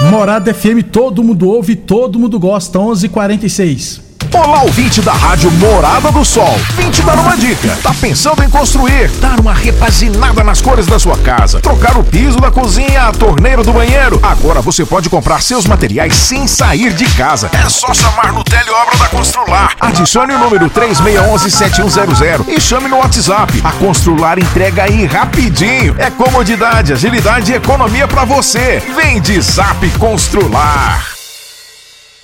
Morada 0.00 0.52
FM, 0.52 0.82
todo 0.92 1.24
mundo 1.24 1.48
ouve, 1.48 1.74
todo 1.74 2.18
mundo 2.18 2.38
gosta. 2.38 2.78
11:46. 2.78 4.02
Olá, 4.34 4.62
ouvinte 4.64 5.00
da 5.00 5.12
Rádio 5.14 5.50
Morada 5.52 6.12
do 6.12 6.22
Sol. 6.22 6.54
Vim 6.76 6.90
te 6.90 7.00
dar 7.00 7.18
uma 7.18 7.34
dica. 7.36 7.78
Tá 7.82 7.94
pensando 7.98 8.42
em 8.42 8.50
construir, 8.50 9.08
dar 9.20 9.40
uma 9.40 9.54
repaginada 9.54 10.44
nas 10.44 10.60
cores 10.60 10.86
da 10.86 10.98
sua 10.98 11.16
casa, 11.16 11.60
trocar 11.60 11.96
o 11.96 12.04
piso 12.04 12.38
da 12.38 12.50
cozinha, 12.50 13.04
a 13.04 13.12
torneira 13.12 13.64
do 13.64 13.72
banheiro? 13.72 14.20
Agora 14.22 14.60
você 14.60 14.84
pode 14.84 15.08
comprar 15.08 15.40
seus 15.40 15.64
materiais 15.64 16.14
sem 16.14 16.46
sair 16.46 16.92
de 16.92 17.06
casa. 17.14 17.50
É 17.54 17.68
só 17.70 17.94
chamar 17.94 18.34
no 18.34 18.44
Teleobra 18.44 18.96
da. 18.98 19.05
Adicione 19.96 20.34
o 20.34 20.38
número 20.38 20.68
3611-7100 20.68 22.48
e 22.48 22.60
chame 22.60 22.86
no 22.86 22.98
WhatsApp. 22.98 23.62
A 23.64 23.72
Constrular 23.72 24.38
entrega 24.38 24.82
aí 24.82 25.06
rapidinho. 25.06 25.96
É 25.98 26.10
comodidade, 26.10 26.92
agilidade 26.92 27.52
e 27.52 27.54
economia 27.54 28.06
para 28.06 28.26
você. 28.26 28.82
Vem 28.94 29.22
de 29.22 29.40
Zap 29.40 29.88
Constrular. 29.92 31.15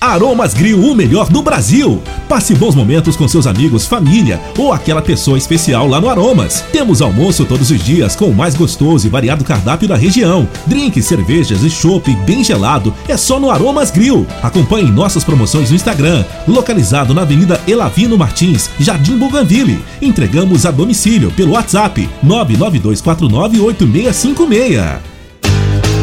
Aromas 0.03 0.53
Grill, 0.53 0.79
o 0.81 0.93
melhor 0.93 1.29
do 1.29 1.41
Brasil. 1.41 2.03
Passe 2.27 2.53
bons 2.53 2.75
momentos 2.75 3.15
com 3.15 3.25
seus 3.25 3.47
amigos, 3.47 3.87
família 3.87 4.37
ou 4.57 4.73
aquela 4.73 5.01
pessoa 5.01 5.37
especial 5.37 5.87
lá 5.87 6.01
no 6.01 6.09
Aromas. 6.09 6.59
Temos 6.73 7.01
almoço 7.01 7.45
todos 7.45 7.71
os 7.71 7.81
dias 7.81 8.13
com 8.13 8.25
o 8.25 8.35
mais 8.35 8.53
gostoso 8.53 9.07
e 9.07 9.09
variado 9.09 9.45
cardápio 9.45 9.87
da 9.87 9.95
região. 9.95 10.45
Drinks, 10.67 11.05
cervejas 11.05 11.63
e 11.63 11.69
chopp 11.69 12.13
bem 12.25 12.43
gelado 12.43 12.93
é 13.07 13.15
só 13.15 13.39
no 13.39 13.49
Aromas 13.49 13.91
Grill. 13.91 14.27
Acompanhe 14.41 14.91
nossas 14.91 15.23
promoções 15.23 15.69
no 15.69 15.77
Instagram, 15.77 16.25
localizado 16.45 17.13
na 17.13 17.21
Avenida 17.21 17.61
Elavino 17.65 18.17
Martins, 18.17 18.69
Jardim 18.81 19.17
Bougainville. 19.17 19.81
Entregamos 20.01 20.65
a 20.65 20.71
domicílio 20.71 21.31
pelo 21.31 21.53
WhatsApp 21.53 22.09
992498656. 22.25 25.12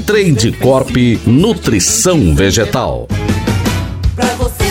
Trade 0.00 0.52
Corp 0.52 0.96
Nutrição 1.26 2.34
Vegetal. 2.34 3.06
Pra 4.16 4.26
você 4.36 4.61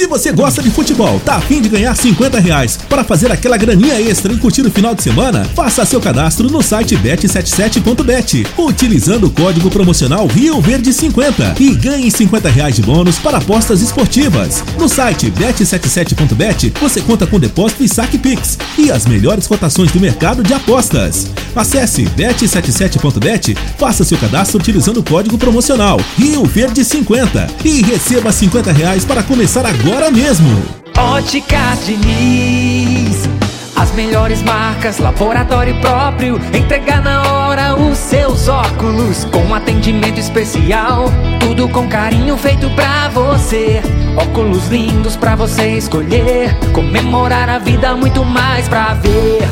Se 0.00 0.08
você 0.10 0.32
gosta 0.32 0.60
de 0.60 0.72
futebol, 0.72 1.20
tá 1.20 1.36
afim 1.36 1.62
de 1.62 1.68
ganhar 1.68 1.94
50 1.94 2.40
reais 2.40 2.76
para 2.88 3.04
fazer 3.04 3.30
aquela 3.30 3.56
graninha 3.56 3.94
extra 4.00 4.32
e 4.32 4.36
curtir 4.36 4.62
o 4.62 4.70
final 4.70 4.92
de 4.92 5.04
semana, 5.04 5.44
faça 5.54 5.84
seu 5.84 6.00
cadastro 6.00 6.50
no 6.50 6.60
site 6.60 6.96
bet77.bet, 6.96 8.44
utilizando 8.58 9.28
o 9.28 9.30
código 9.30 9.70
promocional 9.70 10.26
Rio 10.26 10.60
Verde 10.60 10.92
50 10.92 11.54
e 11.60 11.76
ganhe 11.76 12.10
50 12.10 12.48
reais 12.48 12.74
de 12.74 12.82
bônus 12.82 13.20
para 13.20 13.38
apostas 13.38 13.82
esportivas. 13.82 14.64
No 14.76 14.88
site 14.88 15.30
bet77.bet 15.30 16.72
você 16.80 17.00
conta 17.00 17.24
com 17.24 17.38
depósito 17.38 17.84
e 17.84 17.88
saque 17.88 18.18
Pix 18.18 18.58
e 18.76 18.90
as 18.90 19.06
melhores 19.06 19.46
cotações 19.46 19.92
do 19.92 20.00
mercado 20.00 20.42
de 20.42 20.52
apostas. 20.52 21.28
Acesse 21.54 22.02
bet77.bet, 22.16 23.56
faça 23.78 24.02
seu 24.02 24.18
cadastro 24.18 24.58
utilizando 24.58 24.98
o 24.98 25.04
código 25.04 25.38
promocional 25.38 26.00
Rio 26.18 26.44
Verde 26.46 26.84
50 26.84 27.46
e 27.64 27.80
receba 27.82 28.32
50 28.32 28.72
reais 28.72 29.04
para 29.04 29.22
começar 29.22 29.64
agora 29.64 29.99
mesmo. 30.08 30.62
Óticas 30.96 31.84
Diniz, 31.84 33.28
as 33.76 33.90
melhores 33.92 34.42
marcas, 34.42 34.98
laboratório 34.98 35.74
próprio, 35.80 36.40
entregar 36.54 37.02
na 37.02 37.22
hora 37.30 37.74
os 37.74 37.98
seus 37.98 38.48
óculos 38.48 39.24
com 39.24 39.54
atendimento 39.54 40.18
especial, 40.18 41.06
tudo 41.40 41.68
com 41.68 41.88
carinho 41.88 42.36
feito 42.36 42.70
pra 42.70 43.08
você. 43.08 43.82
Óculos 44.16 44.68
lindos 44.68 45.16
pra 45.16 45.34
você 45.34 45.76
escolher, 45.76 46.54
comemorar 46.72 47.48
a 47.48 47.58
vida 47.58 47.94
muito 47.94 48.24
mais 48.24 48.68
pra 48.68 48.94
ver. 48.94 49.42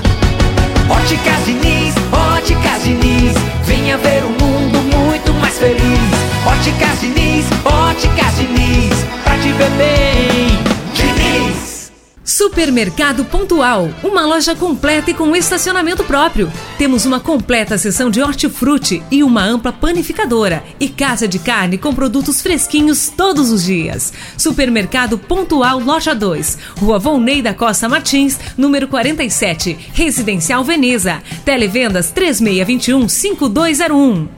Óticas 0.89 1.45
Diniz, 1.45 1.95
Óticas 2.13 2.83
Diniz, 2.83 3.35
venha 3.65 3.99
ver 3.99 4.23
um 4.25 4.31
mundo 4.31 4.79
muito 4.97 5.33
mais 5.35 5.59
feliz. 5.59 6.29
Óticas 6.47 7.01
Diniz, 7.01 7.47
Óticas 7.65 8.37
Diniz, 8.37 9.18
bem. 9.77 10.49
Diniz. 10.95 11.93
Supermercado 12.25 13.25
Pontual, 13.25 13.89
uma 14.03 14.27
loja 14.27 14.55
completa 14.55 15.11
e 15.11 15.15
com 15.15 15.35
estacionamento 15.35 16.05
próprio. 16.05 16.53
Temos 16.77 17.07
uma 17.07 17.21
completa 17.21 17.79
seção 17.79 18.11
de 18.11 18.21
hortifruti 18.21 19.03
e 19.11 19.23
uma 19.23 19.43
ampla 19.43 19.73
panificadora 19.73 20.63
e 20.79 20.89
casa 20.89 21.27
de 21.27 21.39
carne 21.39 21.79
com 21.79 21.95
produtos 21.95 22.41
fresquinhos 22.43 23.09
todos 23.17 23.51
os 23.51 23.65
dias. 23.65 24.13
Supermercado 24.37 25.19
Pontual 25.19 25.81
Loja 25.81 26.15
2, 26.15 26.59
Rua 26.79 26.99
Volney 26.99 27.43
da 27.43 27.55
Costa 27.55 27.89
Martins, 27.89 28.39
número 28.57 28.89
47, 28.89 29.91
Residencial 29.93 30.63
Veneza. 30.63 31.23
Televendas 31.45 32.11
3621 32.11 33.09
5201. 33.09 34.38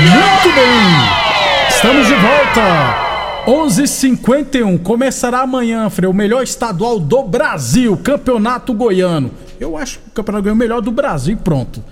Muito 0.00 0.54
bem! 0.54 1.68
Estamos 1.68 2.06
de 2.06 2.14
volta! 2.14 3.06
11:51 3.46 4.78
começará 4.78 5.40
amanhã, 5.40 5.88
Frei, 5.88 6.08
o 6.08 6.12
melhor 6.12 6.42
estadual 6.42 6.98
do 7.00 7.22
Brasil, 7.22 7.96
Campeonato 7.96 8.74
Goiano. 8.74 9.30
Eu 9.58 9.76
acho 9.76 9.98
que 9.98 10.08
o 10.08 10.12
Campeonato 10.12 10.42
Goiano 10.42 10.54
é 10.54 10.64
o 10.64 10.68
melhor 10.68 10.80
do 10.82 10.90
Brasil 10.90 11.34
e 11.34 11.36
pronto. 11.36 11.82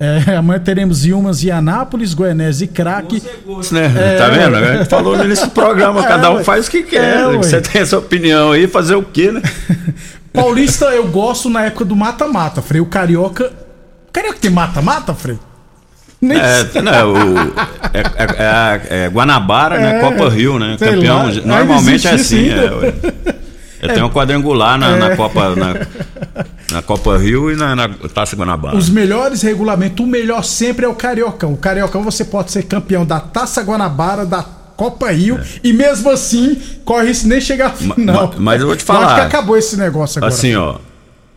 É, 0.00 0.34
amanhã 0.36 0.58
teremos 0.58 1.04
Ilmas 1.04 1.42
e 1.44 1.50
Anápolis, 1.50 2.14
Goianese 2.14 2.64
e 2.64 2.68
Craque. 2.68 3.22
Né? 3.70 3.92
É, 4.14 4.16
tá 4.16 4.28
vendo? 4.28 4.56
Gente 4.78 4.88
falou 4.90 5.16
nesse 5.18 5.48
programa, 5.50 6.02
É, 6.04 6.08
cada 6.08 6.30
um 6.32 6.36
ué. 6.36 6.44
faz 6.44 6.66
o 6.66 6.70
que 6.70 6.82
quer. 6.82 7.18
É, 7.18 7.26
ué. 7.26 7.36
Você 7.36 7.60
tem 7.60 7.82
essa 7.82 7.98
opinião 7.98 8.52
aí, 8.52 8.66
fazer 8.66 8.94
o 8.94 9.02
quê, 9.02 9.30
né? 9.30 9.42
Paulista 10.32 10.86
eu 10.86 11.06
gosto 11.08 11.50
na 11.50 11.66
época 11.66 11.84
do 11.84 11.94
mata-mata, 11.94 12.62
Frei. 12.62 12.80
O 12.80 12.86
Carioca. 12.86 13.52
Carioca 14.10 14.38
tem 14.40 14.50
mata-mata, 14.50 15.12
Frei? 15.14 15.38
Nem. 16.22 16.38
É, 16.38 16.80
não, 16.80 17.12
o, 17.14 17.38
é, 17.92 18.00
é- 18.00 18.42
é 18.42 18.46
a- 18.46 18.80
é 18.88 19.08
Guanabara, 19.08 19.78
né? 19.78 19.96
É, 19.96 20.00
Copa 20.00 20.28
Rio, 20.30 20.56
né? 20.58 20.76
Campeão. 20.78 21.26
lá. 21.26 21.32
Normalmente 21.44 22.06
é 22.06 22.12
assim. 22.12 22.48
É? 22.48 23.42
Eu 23.82 23.88
tenho 23.94 24.06
um 24.06 24.10
quadrangular 24.10 24.78
na, 24.78 24.90
É. 24.90 24.98
na 24.98 25.16
Copa. 25.16 25.56
Na, 25.56 25.74
na 26.70 26.80
Copa 26.82 27.18
Rio 27.18 27.50
e 27.50 27.56
na, 27.56 27.74
na 27.74 27.88
Taça 27.88 28.36
Guanabara. 28.36 28.76
Os 28.76 28.88
melhores 28.88 29.42
regulamentos, 29.42 30.04
o 30.04 30.08
melhor 30.08 30.44
sempre 30.44 30.84
é 30.86 30.88
o 30.88 30.94
Cariocão. 30.94 31.52
O 31.54 31.56
Cariocão 31.56 32.02
você 32.04 32.24
pode 32.24 32.52
ser 32.52 32.62
campeão 32.62 33.04
da 33.04 33.18
Taça 33.18 33.60
Guanabara, 33.62 34.24
da 34.24 34.42
Copa 34.76 35.10
Rio, 35.10 35.38
e 35.64 35.72
mesmo 35.72 36.08
assim, 36.08 36.56
corre 36.84 37.10
isso 37.10 37.26
nem 37.28 37.40
chegar 37.40 37.70
ao 37.72 37.76
É. 37.80 37.84
Ma- 37.84 37.94
final. 37.96 38.26
ma- 38.28 38.34
mas 38.38 38.60
eu 38.60 38.68
vou 38.68 38.76
te 38.76 38.88
Eu 38.88 38.94
acho 38.94 39.04
falar. 39.04 39.20
que 39.20 39.26
acabou 39.26 39.56
esse 39.58 39.76
negócio 39.76 40.18
agora. 40.18 40.32
Assim, 40.32 40.54
ó. 40.54 40.76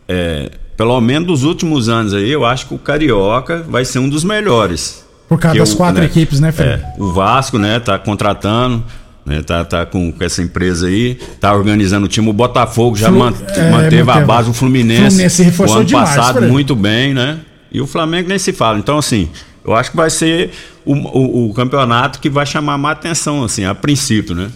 é, 0.08 0.50
pelo 0.76 1.00
menos 1.00 1.26
dos 1.26 1.42
últimos 1.44 1.88
anos 1.88 2.12
aí, 2.14 2.30
eu 2.30 2.44
acho 2.44 2.66
que 2.66 2.74
o 2.74 2.78
Carioca 2.78 3.64
vai 3.68 3.84
ser 3.84 3.98
um 3.98 4.08
dos 4.08 4.24
melhores. 4.24 5.04
Por 5.28 5.38
causa 5.38 5.58
das 5.58 5.72
o- 5.72 5.76
quatro 5.76 6.04
equipes, 6.04 6.38
né, 6.40 6.52
Fred? 6.52 6.82
É, 6.82 6.92
o 6.98 7.12
Vasco, 7.12 7.58
né, 7.58 7.80
tá 7.80 7.98
contratando, 7.98 8.84
né, 9.24 9.42
tá, 9.42 9.64
tá 9.64 9.84
com, 9.86 10.12
com 10.12 10.22
essa 10.24 10.40
empresa 10.42 10.86
aí, 10.86 11.18
tá 11.40 11.52
organizando 11.54 12.06
o 12.06 12.08
time. 12.08 12.28
O 12.28 12.32
Botafogo 12.32 12.96
já 12.96 13.08
Flu- 13.08 13.26
é, 13.48 13.70
manteve 13.70 14.08
a 14.10 14.20
base, 14.20 14.50
o 14.50 14.52
Fluminense. 14.52 15.06
Fluminense 15.06 15.42
reforçou 15.42 15.76
o 15.76 15.80
ano 15.80 15.86
demais, 15.88 16.14
passado 16.14 16.42
muito 16.42 16.76
bem, 16.76 17.12
né? 17.12 17.38
E 17.72 17.80
o 17.80 17.86
Flamengo 17.86 18.28
nem 18.28 18.38
se 18.38 18.52
fala. 18.52 18.78
Então, 18.78 18.96
assim, 18.98 19.28
eu 19.64 19.74
acho 19.74 19.90
que 19.90 19.96
vai 19.96 20.10
ser 20.10 20.50
o, 20.84 20.94
o- 20.94 21.50
o 21.50 21.54
campeonato 21.54 22.20
que 22.20 22.30
vai 22.30 22.46
chamar 22.46 22.78
mais 22.78 22.96
atenção, 22.98 23.42
assim, 23.42 23.64
a 23.64 23.74
princípio, 23.74 24.34
né? 24.34 24.48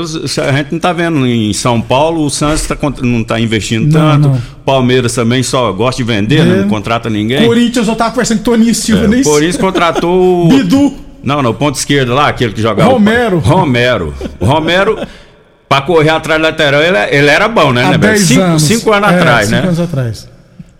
A 0.00 0.52
gente 0.56 0.72
não 0.72 0.78
tá 0.78 0.92
vendo 0.92 1.26
em 1.26 1.52
São 1.52 1.80
Paulo, 1.80 2.24
o 2.24 2.30
Santos 2.30 2.66
tá 2.66 2.76
não 3.02 3.22
tá 3.24 3.38
investindo 3.40 3.92
Não, 3.92 4.00
tanto, 4.12 4.28
não. 4.28 4.42
Palmeiras 4.64 5.14
também 5.14 5.42
só 5.42 5.72
gosta 5.72 6.02
de 6.02 6.06
vender, 6.10 6.44
né? 6.44 6.58
É. 6.58 6.60
não 6.62 6.68
contrata 6.68 7.08
ninguém. 7.10 7.46
Corinthians, 7.46 7.88
eu 7.88 7.94
tava 7.96 8.10
conversando 8.10 8.38
com 8.38 8.50
o 8.50 8.54
Toninho 8.54 8.74
Silva, 8.74 9.04
É, 9.04 9.08
nem 9.08 9.20
o 9.20 9.24
Corinthians 9.24 9.56
contratou 9.56 10.46
o. 10.46 10.48
Bidu. 10.48 10.94
Não, 11.22 11.40
não, 11.42 11.54
ponto 11.54 11.76
esquerdo 11.76 12.14
lá, 12.14 12.28
aquele 12.28 12.52
que 12.52 12.60
jogava. 12.60 12.90
Romero. 12.90 13.38
Romero. 13.38 14.14
O 14.40 14.44
Romero, 14.44 14.98
pra 15.68 15.80
correr 15.82 16.10
atrás 16.10 16.40
do 16.40 16.44
lateral, 16.44 16.82
ele, 16.82 16.98
ele 17.16 17.28
era 17.28 17.46
bom, 17.48 17.72
né, 17.72 17.84
Há 17.84 17.90
né, 17.90 17.98
velho? 17.98 18.12
10 18.14 18.20
Cinco, 18.22 18.40
anos. 18.42 18.62
cinco 18.62 18.92
anos 18.92 19.10
É, 19.10 19.14
atrás, 19.18 19.46
cinco 19.48 19.60
né? 19.60 19.66
anos 19.68 19.80
atrás. 19.80 20.28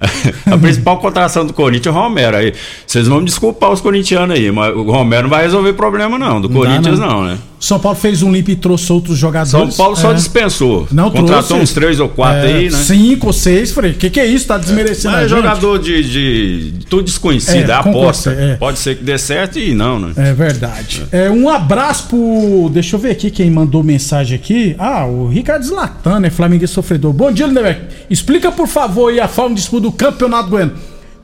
A 0.50 0.58
principal 0.58 0.98
contratação 0.98 1.46
do 1.46 1.52
Corinthians 1.52 1.94
é 1.94 1.98
o 1.98 2.02
Romero. 2.02 2.36
Aí, 2.36 2.52
vocês 2.84 3.06
vão 3.06 3.20
me 3.20 3.24
desculpar 3.26 3.70
os 3.70 3.80
corintianos 3.80 4.36
aí, 4.36 4.50
mas 4.50 4.74
o 4.74 4.82
Romero 4.90 5.22
não 5.22 5.30
vai 5.30 5.44
resolver 5.44 5.74
problema, 5.74 6.18
não. 6.18 6.40
Do 6.40 6.48
Não 6.48 6.60
dá, 6.60 6.66
Corinthians, 6.68 6.98
não. 6.98 7.08
não, 7.08 7.24
né? 7.26 7.38
São 7.64 7.78
Paulo 7.78 7.96
fez 7.96 8.22
um 8.24 8.32
limpo 8.32 8.50
e 8.50 8.56
trouxe 8.56 8.92
outros 8.92 9.16
jogadores. 9.16 9.74
São 9.74 9.84
Paulo 9.84 9.94
só 9.96 10.10
É. 10.10 10.14
dispensou. 10.14 10.88
Não 10.90 11.10
Contratou 11.12 11.42
trouxe. 11.44 11.62
uns 11.62 11.72
três 11.72 12.00
ou 12.00 12.08
quatro 12.08 12.40
É, 12.48 12.52
aí, 12.54 12.64
né? 12.70 12.76
Cinco 12.76 13.28
ou 13.28 13.32
seis, 13.32 13.70
falei, 13.70 13.92
que 13.92 14.10
que 14.10 14.18
é 14.18 14.26
isso? 14.26 14.48
Tá 14.48 14.58
desmerecendo 14.58 15.12
Mas 15.14 15.22
a 15.22 15.24
é 15.24 15.28
jogador 15.28 15.78
de, 15.78 16.02
de, 16.02 16.70
de 16.72 16.86
tudo 16.86 17.04
desconhecido, 17.04 17.70
É, 17.70 17.72
é, 17.72 17.74
aposta. 17.76 18.30
é. 18.32 18.56
Pode 18.56 18.80
ser 18.80 18.96
que 18.96 19.04
dê 19.04 19.16
certo 19.16 19.60
e 19.60 19.74
não, 19.74 20.00
né? 20.00 20.12
É 20.16 20.32
verdade. 20.32 21.04
É, 21.12 21.30
um 21.30 21.48
abraço 21.48 22.08
pro. 22.08 22.68
Deixa 22.72 22.96
eu 22.96 23.00
ver 23.00 23.10
aqui 23.12 23.30
quem 23.30 23.48
mandou 23.48 23.82
mensagem 23.84 24.34
aqui. 24.36 24.74
Ah, 24.76 25.06
o 25.06 25.28
Ricardo 25.28 25.64
Zlatan, 25.64 26.18
né? 26.18 26.30
Flamenguista 26.30 26.74
sofredor. 26.74 27.12
Bom 27.12 27.30
dia, 27.30 27.46
Lindeberg. 27.46 27.80
Explica, 28.10 28.50
por 28.50 28.66
favor, 28.66 29.10
aí 29.10 29.20
a 29.20 29.28
forma 29.28 29.50
de 29.54 29.60
disputa 29.60 29.82
do 29.82 29.92
Campeonato 29.92 30.48
Goiano. 30.50 30.72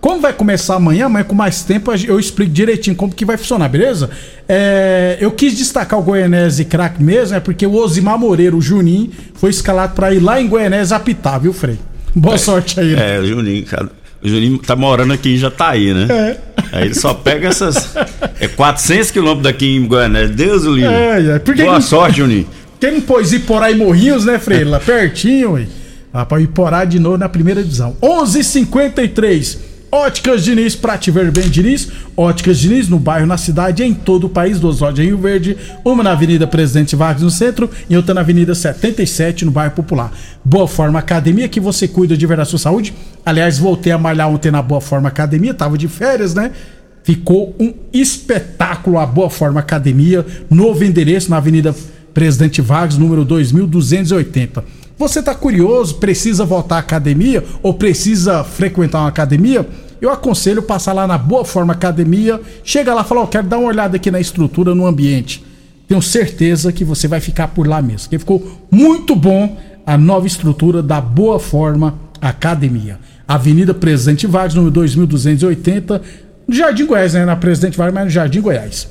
Como 0.01 0.21
vai 0.21 0.33
começar 0.33 0.77
amanhã, 0.77 1.07
amanhã 1.07 1.25
com 1.25 1.35
mais 1.35 1.63
tempo, 1.63 1.91
eu 1.93 2.21
explico 2.21 2.53
direitinho 2.53 2.95
como 2.95 3.13
que 3.13 3.25
vai 3.25 3.37
funcionar, 3.37 3.69
beleza? 3.69 4.09
É, 4.49 5.19
eu 5.21 5.31
quis 5.33 5.57
destacar 5.57 5.99
o 5.99 6.03
Goianese 6.03 6.65
craque 6.65 7.03
mesmo, 7.03 7.37
é 7.37 7.41
porque 7.41 7.67
o 7.67 7.75
Osimar 7.75 8.17
Moreira, 8.19 8.55
o 8.57 8.61
Juninho, 8.61 9.11
foi 9.35 9.51
escalado 9.51 9.95
pra 9.95 10.15
ir 10.15 10.21
lá 10.21 10.41
em 10.41 10.47
Goianese 10.47 10.95
apitar, 10.95 11.41
viu, 11.41 11.53
Frei? 11.53 11.79
Boa 12.15 12.39
sorte 12.39 12.79
aí. 12.79 12.95
né? 12.95 13.17
É, 13.17 13.19
o 13.21 13.27
Juninho, 13.27 13.65
cara, 13.67 13.91
o 14.23 14.29
Juninho 14.29 14.59
tá 14.59 14.77
morando 14.77 15.13
aqui 15.13 15.35
em 15.35 15.37
Jataí, 15.37 15.93
né? 15.93 16.07
É. 16.11 16.37
Aí 16.73 16.85
ele 16.87 16.95
só 16.95 17.13
pega 17.15 17.49
essas. 17.49 17.97
É 18.41 18.47
400 18.47 19.11
quilômetros 19.11 19.45
daqui 19.45 19.75
em 19.77 19.87
Goiânia. 19.87 20.29
Deus 20.29 20.65
o 20.65 20.75
livre. 20.75 20.93
É, 20.95 21.19
é, 21.19 21.39
Boa 21.65 21.77
que- 21.79 21.83
sorte, 21.83 22.19
Juninho. 22.19 22.47
Quem 22.81 22.93
não 22.93 23.01
pôs 23.01 23.33
Iporá 23.33 23.71
e 23.71 23.75
Morrinhos, 23.75 24.25
né, 24.25 24.39
Frei? 24.39 24.63
Lá 24.65 24.79
pertinho, 24.79 25.53
ué. 25.53 25.67
Ah, 26.13 26.25
pra 26.25 26.41
Iporá 26.41 26.85
de 26.85 26.99
novo 27.01 27.19
na 27.19 27.29
primeira 27.29 27.63
divisão. 27.63 27.97
11:53 28.01 29.59
Óticas 29.91 30.45
Diniz, 30.45 30.77
pra 30.77 30.99
te 30.99 31.11
ver 31.11 31.31
bem, 31.31 31.49
Diniz. 31.49 31.89
Óticas 32.15 32.59
Diniz, 32.59 32.89
no 32.89 32.99
bairro, 32.99 33.27
na 33.27 33.39
cidade, 33.39 33.83
em 33.83 33.95
todo 33.95 34.25
o 34.25 34.29
país. 34.29 34.61
Duas 34.61 34.81
lojas 34.81 34.99
em 34.99 35.09
Rio 35.09 35.19
Verde. 35.19 35.57
Uma 35.85 36.03
na 36.03 36.13
Avenida 36.13 36.47
Presidente 36.47 36.95
Vargas, 36.95 37.23
no 37.23 37.31
centro. 37.31 37.71
E 37.89 37.97
outra 37.97 38.13
na 38.13 38.21
Avenida 38.21 38.55
77, 38.55 39.47
no 39.47 39.51
bairro 39.51 39.75
Popular. 39.75 40.13
Boa 40.45 40.69
Forma 40.69 40.99
Academia, 40.99 41.49
que 41.49 41.59
você 41.59 41.89
cuida 41.89 42.17
de 42.17 42.27
ver 42.27 42.39
a 42.39 42.45
sua 42.45 42.59
saúde. 42.59 42.93
Aliás, 43.25 43.59
voltei 43.59 43.91
a 43.91 43.99
malhar 43.99 44.29
ontem 44.29 44.51
na 44.51 44.61
Boa 44.61 44.81
Forma 44.81 45.09
Academia. 45.09 45.55
Tava 45.55 45.79
de 45.79 45.89
férias, 45.89 46.35
né? 46.35 46.53
Ficou 47.03 47.57
um 47.59 47.73
espetáculo 47.91 48.99
a 48.99 49.07
Boa 49.07 49.31
Forma 49.31 49.61
Academia, 49.61 50.27
novo 50.51 50.85
endereço 50.85 51.31
na 51.31 51.39
Avenida 51.39 51.75
Presidente 52.13 52.61
Vargas, 52.61 52.99
número 52.99 53.25
2280. 53.25 54.63
Você 54.99 55.21
está 55.21 55.33
curioso, 55.33 55.95
precisa 55.95 56.45
voltar 56.45 56.75
à 56.75 56.79
academia 56.81 57.45
ou 57.63 57.73
precisa 57.73 58.43
frequentar 58.43 58.99
uma 58.99 59.09
academia? 59.09 59.65
Eu 60.01 60.11
aconselho 60.11 60.61
passar 60.61 60.93
lá 60.93 61.07
na 61.07 61.17
Boa 61.17 61.45
Forma 61.45 61.73
Academia, 61.73 62.41
chega 62.65 62.93
lá 62.93 63.03
e 63.03 63.05
fala, 63.05 63.21
ó, 63.21 63.27
quero 63.27 63.47
dar 63.47 63.59
uma 63.59 63.69
olhada 63.69 63.97
aqui 63.97 64.11
na 64.11 64.19
estrutura, 64.19 64.75
no 64.75 64.87
ambiente. 64.87 65.45
Tenho 65.87 66.03
certeza 66.03 66.73
que 66.73 66.85
você 66.85 67.07
vai 67.07 67.21
ficar 67.21 67.49
por 67.49 67.67
lá 67.67 67.81
mesmo, 67.81 68.01
porque 68.01 68.19
ficou 68.19 68.61
muito 68.71 69.15
bom 69.15 69.57
a 69.87 69.97
nova 69.97 70.27
estrutura 70.27 70.83
da 70.83 71.01
Boa 71.01 71.39
Forma 71.39 71.95
Academia. 72.21 72.99
Avenida 73.27 73.73
Presidente 73.73 74.27
Vargas, 74.27 74.55
número 74.55 74.73
2280, 74.73 76.03
no 76.47 76.55
Jardim 76.55 76.87
Goiás, 76.87 77.15
né? 77.15 77.25
Na 77.25 77.37
Presidente 77.37 77.79
Vargas, 77.79 77.95
mas 77.95 78.05
no 78.05 78.11
Jardim 78.11 78.41
Goiás. 78.41 78.89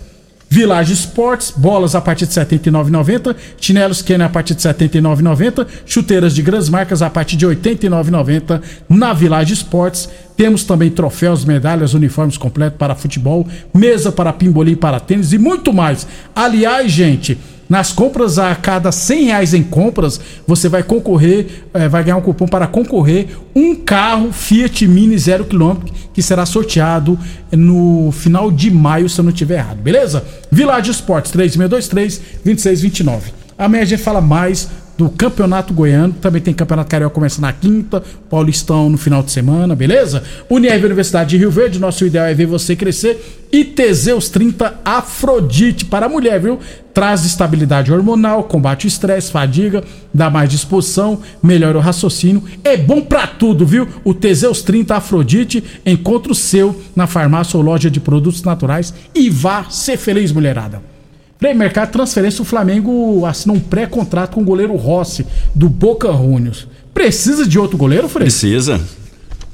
Village 0.50 0.94
Sports, 0.94 1.54
bolas 1.56 1.94
a 1.94 2.02
partir 2.02 2.26
de 2.26 2.40
R$ 2.40 2.46
79,90, 2.46 3.36
chinelos 3.60 4.02
Kenner 4.02 4.28
a 4.28 4.30
partir 4.30 4.56
de 4.56 4.66
R$ 4.66 4.74
79,90, 4.74 5.68
chuteiras 5.86 6.34
de 6.34 6.42
grandes 6.42 6.70
marcas 6.70 7.02
a 7.02 7.10
partir 7.10 7.36
de 7.36 7.46
R$ 7.46 7.56
89,90 7.56 8.62
na 8.88 9.14
Village 9.14 9.54
Sports. 9.54 10.10
Temos 10.38 10.64
também 10.64 10.90
troféus, 10.90 11.44
medalhas, 11.44 11.94
uniformes 11.94 12.38
completos 12.38 12.78
para 12.78 12.96
futebol, 12.96 13.46
mesa 13.74 14.12
para 14.12 14.32
pimbolim, 14.32 14.76
para 14.76 15.00
tênis 15.00 15.34
e 15.34 15.38
muito 15.38 15.74
mais. 15.74 16.08
Aliás, 16.34 16.92
gente, 16.92 17.38
nas 17.69 17.91
compras 17.91 18.39
a 18.39 18.56
cada 18.56 18.91
100 18.91 19.25
reais 19.25 19.53
em 19.53 19.63
compras, 19.63 20.19
você 20.45 20.69
vai 20.69 20.84
concorrer, 20.84 21.63
eh, 21.73 21.88
vai 21.88 22.03
ganhar 22.03 22.17
um 22.17 22.21
cupom 22.21 22.47
para 22.47 22.67
concorrer 22.67 23.27
um 23.56 23.75
carro 23.75 24.32
Fiat 24.32 24.88
Mini 24.88 25.17
zero 25.17 25.45
quilômetro 25.45 25.93
que 26.13 26.21
será 26.21 26.45
sorteado 26.45 27.19
no 27.51 28.12
final 28.12 28.51
de 28.51 28.71
maio, 28.71 29.10
se 29.10 29.19
eu 29.19 29.23
não 29.23 29.32
estiver 29.32 29.60
errado, 29.60 29.77
beleza? 29.77 30.23
Village 30.51 30.91
Esportes 30.91 31.32
3623 31.32 32.21
2629. 32.43 33.34
Amanhã 33.58 33.82
a 33.84 33.86
gente 33.86 34.01
fala 34.01 34.21
mais 34.21 34.69
do 34.98 35.10
Campeonato 35.10 35.74
Goiano. 35.74 36.14
Também 36.14 36.42
tem 36.42 36.54
Campeonato 36.54 36.90
Carioca 36.90 37.14
começa 37.14 37.40
na 37.40 37.54
quinta, 37.54 38.04
Paulistão 38.30 38.90
no 38.90 38.98
final 38.98 39.22
de 39.22 39.32
semana, 39.32 39.76
beleza? 39.76 40.24
Unirv 40.50 40.86
Universidade 40.86 41.32
de 41.32 41.38
Rio 41.38 41.52
Verde, 41.52 41.80
nosso 41.80 42.06
ideal 42.06 42.26
é 42.26 42.34
ver 42.34 42.48
você 42.48 42.76
crescer. 42.76 43.46
E 43.52 43.64
Teseus 43.64 44.28
30 44.30 44.82
Afrodite 44.84 45.86
para 45.86 46.08
a 46.08 46.10
mulher, 46.10 46.40
viu? 46.40 46.60
Traz 46.94 47.24
estabilidade 47.24 47.94
hormonal, 47.94 48.44
combate 48.44 48.86
o 48.86 48.88
estresse, 48.88 49.32
fadiga, 49.32 49.84
dá 50.14 50.30
mais 50.30 50.50
disposição, 50.50 51.20
melhora 51.42 51.78
o 51.78 51.82
raciocínio. 51.82 52.44
É 52.64 52.76
bom 52.76 53.02
pra 53.02 53.28
tudo, 53.28 53.66
viu? 53.66 53.88
O 54.04 54.14
Teseus 54.14 54.62
30 54.64 54.96
Afrodite, 54.96 55.64
encontra 55.86 56.32
o 56.32 56.36
seu 56.36 56.82
na 56.96 57.08
farmácia 57.08 57.56
ou 57.56 57.64
loja 57.64 57.90
de 57.90 58.00
produtos 58.00 58.42
naturais 58.44 58.94
e 59.14 59.30
vá 59.30 59.66
ser 59.70 59.98
feliz, 59.98 60.32
mulherada. 60.32 60.97
Frei, 61.39 61.54
mercado 61.54 61.88
de 61.88 61.93
transferência, 61.93 62.41
o 62.41 62.45
Flamengo 62.45 63.26
assinou 63.26 63.56
um 63.58 63.60
pré-contrato 63.60 64.34
com 64.36 64.41
o 64.41 64.45
goleiro 64.45 64.76
Rossi, 64.76 65.26
do 65.54 65.69
Boca 65.69 66.12
Juniors. 66.12 66.67
Precisa 66.93 67.47
de 67.47 67.60
outro 67.60 67.78
goleiro, 67.78 68.10
Frei? 68.10 68.23
Precisa. 68.26 68.82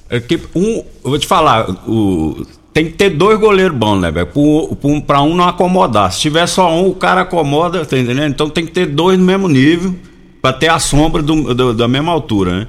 É 0.09 0.19
que 0.19 0.39
um, 0.55 0.75
eu 1.03 1.09
vou 1.09 1.19
te 1.19 1.27
falar, 1.27 1.69
o, 1.87 2.45
tem 2.73 2.85
que 2.85 2.91
ter 2.93 3.09
dois 3.09 3.37
goleiros 3.39 3.77
bons, 3.77 3.99
né, 3.99 4.11
velho? 4.11 4.27
Pra 5.05 5.21
um 5.21 5.35
não 5.35 5.45
acomodar. 5.47 6.11
Se 6.13 6.21
tiver 6.21 6.47
só 6.47 6.71
um, 6.73 6.87
o 6.87 6.95
cara 6.95 7.21
acomoda, 7.21 7.85
tá 7.85 7.97
entendendo? 7.97 8.29
Então 8.31 8.49
tem 8.49 8.65
que 8.65 8.71
ter 8.71 8.85
dois 8.85 9.19
no 9.19 9.25
mesmo 9.25 9.47
nível, 9.49 9.93
pra 10.41 10.53
ter 10.53 10.69
a 10.69 10.79
sombra 10.79 11.21
do, 11.21 11.53
do, 11.53 11.73
da 11.73 11.87
mesma 11.87 12.11
altura, 12.11 12.59
né? 12.61 12.67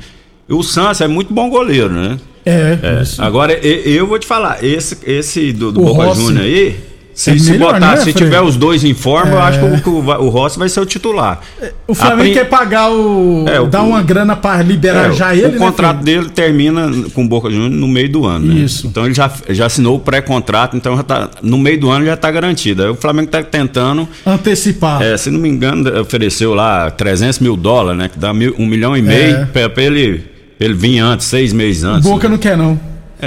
E 0.48 0.52
o 0.54 0.62
Santos 0.62 1.00
é 1.00 1.06
muito 1.08 1.32
bom 1.32 1.48
goleiro, 1.48 1.90
né? 1.90 2.18
É, 2.44 2.78
É. 2.82 3.02
Agora, 3.18 3.52
e- 3.66 3.94
eu 3.96 4.06
vou 4.06 4.18
te 4.18 4.26
falar, 4.26 4.62
esse, 4.64 4.98
esse 5.06 5.52
do, 5.52 5.70
do 5.72 5.80
Boca 5.82 6.14
Júnior 6.14 6.44
aí, 6.44 6.76
se, 7.14 7.30
é 7.30 7.38
se 7.38 7.52
melhor, 7.52 7.74
botar, 7.74 7.96
né, 7.96 7.96
se 7.98 8.12
tiver 8.12 8.40
os 8.40 8.56
dois 8.56 8.82
em 8.84 8.92
forma, 8.92 9.32
eu 9.32 9.38
É. 9.38 9.42
acho 9.42 9.58
que 9.60 9.64
o, 9.64 9.80
que 9.82 9.88
o, 9.88 9.98
o 10.24 10.28
Rossi 10.28 10.58
vai 10.58 10.68
ser 10.68 10.80
o 10.80 10.86
titular. 10.86 11.40
O 11.86 11.94
Flamengo 11.94 12.20
A 12.20 12.24
prin- 12.24 12.34
quer 12.34 12.44
pagar 12.48 12.90
o. 12.90 13.44
É, 13.48 13.60
o- 13.60 13.66
dar 13.66 13.82
uma 13.82 14.02
grana 14.02 14.34
pra 14.34 14.60
liberar 14.62 15.10
É, 15.10 15.12
já 15.12 15.28
o 15.30 15.32
ele, 15.32 15.48
né, 15.48 15.58
contrato 15.58 16.02
dele 16.02 16.28
termina 16.30 16.90
com 17.14 17.24
o 17.24 17.28
Boca 17.28 17.48
Juniors 17.48 17.72
no 17.72 17.86
meio 17.86 18.08
do 18.10 18.26
ano, 18.26 18.46
né? 18.52 18.60
Isso. 18.60 18.86
Então 18.86 19.04
ele 19.04 19.14
já, 19.14 19.30
já 19.50 19.66
assinou 19.66 19.96
o 19.96 20.00
pré-contrato, 20.00 20.76
então 20.76 20.96
já 20.96 21.02
tá, 21.02 21.30
no 21.42 21.56
meio 21.58 21.78
do 21.78 21.90
ano 21.90 22.04
já 22.04 22.14
está 22.14 22.30
garantido. 22.30 22.82
Aí 22.82 22.88
o 22.90 22.94
Flamengo 22.96 23.26
está 23.26 23.42
tentando, 23.42 24.08
Antecipar. 24.26 25.00
é, 25.02 25.16
se 25.16 25.30
não 25.30 25.38
me 25.38 25.48
engano, 25.48 26.00
ofereceu 26.00 26.52
lá 26.54 26.90
300 26.90 27.38
mil 27.38 27.56
dólares, 27.56 27.98
né? 27.98 28.08
Que 28.08 28.18
dá 28.18 28.32
mil- 28.34 28.54
um 28.58 28.66
milhão 28.66 28.96
e 28.96 29.02
meio 29.02 29.46
É. 29.54 29.68
pra 29.68 29.82
ele, 29.84 30.24
ele 30.58 30.74
vir 30.74 30.98
antes, 30.98 31.26
seis 31.26 31.52
meses 31.52 31.84
antes. 31.84 32.02
Boca 32.08 32.28
não 32.28 32.38
quer, 32.38 32.56
não. 32.56 32.78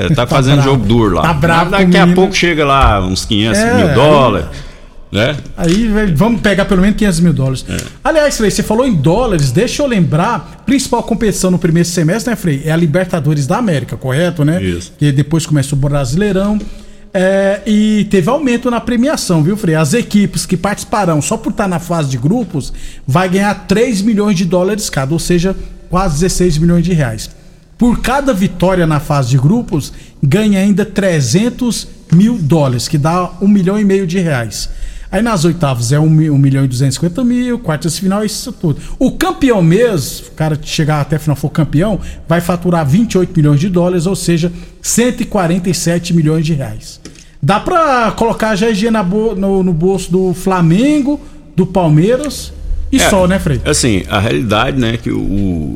É, 0.05 0.09
tá 0.13 0.27
fazendo 0.27 0.61
jogo 0.61 0.85
duro 0.85 1.15
lá. 1.15 1.21
Tá 1.23 1.33
bravo 1.33 1.71
Daqui 1.71 1.83
a 1.97 2.05
menino. 2.05 2.15
pouco 2.15 2.33
chega 2.35 2.65
lá 2.65 3.05
uns 3.05 3.25
500 3.25 3.59
É, 3.59 3.73
mil 3.85 3.93
dólares, 3.95 4.47
né? 5.11 5.35
Aí 5.55 5.87
vamos 6.15 6.41
pegar 6.41 6.65
pelo 6.65 6.81
menos 6.81 6.97
500 6.97 7.19
mil 7.21 7.33
dólares. 7.33 7.65
É. 7.69 7.77
Aliás, 8.03 8.37
Frei, 8.37 8.51
você 8.51 8.61
falou 8.63 8.85
em 8.85 8.93
dólares, 8.93 9.51
deixa 9.51 9.81
eu 9.81 9.87
lembrar, 9.87 10.63
principal 10.65 11.01
competição 11.03 11.49
no 11.49 11.57
primeiro 11.57 11.87
semestre, 11.87 12.29
né, 12.31 12.35
Frei? 12.35 12.61
É 12.65 12.71
a 12.71 12.75
Libertadores 12.75 13.47
da 13.47 13.57
América, 13.57 13.95
correto, 13.97 14.43
né? 14.43 14.61
Isso. 14.61 14.93
Que 14.97 15.11
depois 15.11 15.45
começa 15.45 15.73
o 15.75 15.77
Brasileirão. 15.77 16.59
É, 17.13 17.61
e 17.65 18.05
teve 18.11 18.29
aumento 18.29 18.69
na 18.69 18.79
premiação, 18.81 19.41
viu, 19.41 19.55
Frei? 19.57 19.73
As 19.75 19.93
equipes 19.93 20.45
que 20.45 20.55
participarão 20.57 21.21
só 21.21 21.35
por 21.37 21.49
estar 21.51 21.67
na 21.67 21.79
fase 21.79 22.09
de 22.09 22.17
grupos 22.17 22.71
vai 23.07 23.27
ganhar 23.29 23.65
3 23.67 24.01
milhões 24.01 24.35
de 24.37 24.45
dólares 24.45 24.89
cada, 24.89 25.13
ou 25.13 25.19
seja, 25.19 25.55
quase 25.89 26.15
16 26.19 26.57
milhões 26.59 26.83
de 26.83 26.93
reais. 26.93 27.29
Por 27.77 27.99
cada 28.01 28.33
vitória 28.33 28.87
na 28.87 28.99
fase 28.99 29.29
de 29.29 29.37
grupos, 29.37 29.93
ganha 30.21 30.59
ainda 30.59 30.83
300 30.85 31.87
mil 32.11 32.37
dólares, 32.37 32.87
que 32.87 32.97
dá 32.97 33.31
1 33.41 33.47
milhão 33.47 33.79
e 33.79 33.83
meio 33.85 34.07
de 34.07 34.17
reais. 34.19 34.69
Aí 35.09 35.21
nas 35.21 35.45
oitavas 35.45 35.91
é 35.93 35.99
1, 35.99 36.09
mi- 36.09 36.29
1 36.29 36.37
milhão 36.37 36.65
e 36.65 36.67
250 36.67 37.23
mil, 37.23 37.59
quartas 37.59 37.97
final, 37.97 38.25
isso 38.25 38.51
tudo. 38.51 38.81
O 38.99 39.11
campeão 39.11 39.61
mesmo, 39.61 40.27
o 40.27 40.31
cara 40.31 40.59
chegar 40.61 40.99
até 40.99 41.15
a 41.15 41.19
final 41.19 41.35
for 41.35 41.49
campeão, 41.49 41.99
vai 42.27 42.41
faturar 42.41 42.85
28 42.85 43.31
milhões 43.37 43.59
de 43.59 43.69
dólares, 43.69 44.05
ou 44.05 44.15
seja, 44.15 44.51
147 44.81 46.13
milhões 46.13 46.45
de 46.45 46.53
reais. 46.53 46.99
Dá 47.41 47.59
pra 47.59 48.11
colocar 48.11 48.55
já 48.55 48.67
GG 48.71 48.89
bo- 49.05 49.35
no, 49.35 49.63
no 49.63 49.73
bolso 49.73 50.11
do 50.11 50.33
Flamengo, 50.33 51.19
do 51.55 51.65
Palmeiras 51.65 52.51
e 52.91 52.97
É, 52.97 53.09
só, 53.09 53.27
né, 53.27 53.39
Frei? 53.39 53.61
Assim, 53.65 54.03
a 54.09 54.19
realidade, 54.19 54.77
né, 54.79 54.97
que 54.97 55.09
o, 55.11 55.75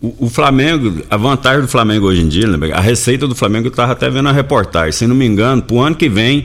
o, 0.00 0.26
o 0.26 0.28
Flamengo, 0.30 1.02
a 1.10 1.16
vantagem 1.16 1.62
do 1.62 1.68
Flamengo 1.68 2.06
hoje 2.06 2.22
em 2.22 2.28
dia, 2.28 2.46
a 2.74 2.80
receita 2.80 3.26
do 3.26 3.34
Flamengo, 3.34 3.66
eu 3.66 3.70
tava 3.70 3.92
até 3.92 4.08
vendo 4.08 4.28
a 4.28 4.32
reportagem, 4.32 4.92
se 4.92 5.06
não 5.06 5.14
me 5.14 5.26
engano, 5.26 5.62
pro 5.62 5.78
ano 5.80 5.96
que 5.96 6.08
vem, 6.08 6.44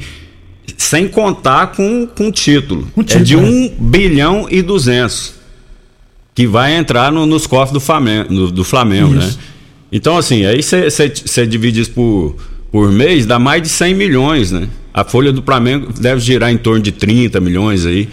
sem 0.77 1.07
contar 1.07 1.67
com, 1.67 2.07
com 2.07 2.31
título, 2.31 2.87
é 2.97 3.03
título, 3.03 3.23
de 3.25 3.33
é. 3.35 3.37
1 3.37 3.69
bilhão 3.79 4.47
e 4.49 4.61
200 4.61 5.33
que 6.35 6.47
vai 6.47 6.73
entrar 6.75 7.11
no- 7.11 7.25
nos 7.27 7.45
cofres 7.45 7.71
do 7.71 7.79
Flamengo, 7.79 8.33
no- 8.33 8.51
do 8.51 8.63
Flamengo 8.63 9.13
né? 9.13 9.33
Então, 9.91 10.17
assim, 10.17 10.43
aí 10.45 10.61
você 10.63 11.45
divide 11.45 11.81
isso 11.81 11.91
por, 11.91 12.35
por 12.71 12.91
mês, 12.91 13.27
dá 13.27 13.37
mais 13.37 13.61
de 13.61 13.69
100 13.69 13.93
milhões, 13.93 14.51
né? 14.51 14.67
A 14.91 15.03
folha 15.03 15.31
do 15.31 15.43
Flamengo 15.43 15.93
deve 15.93 16.19
girar 16.19 16.51
em 16.51 16.57
torno 16.57 16.81
de 16.81 16.91
30 16.91 17.39
milhões 17.39 17.85
aí. 17.85 18.09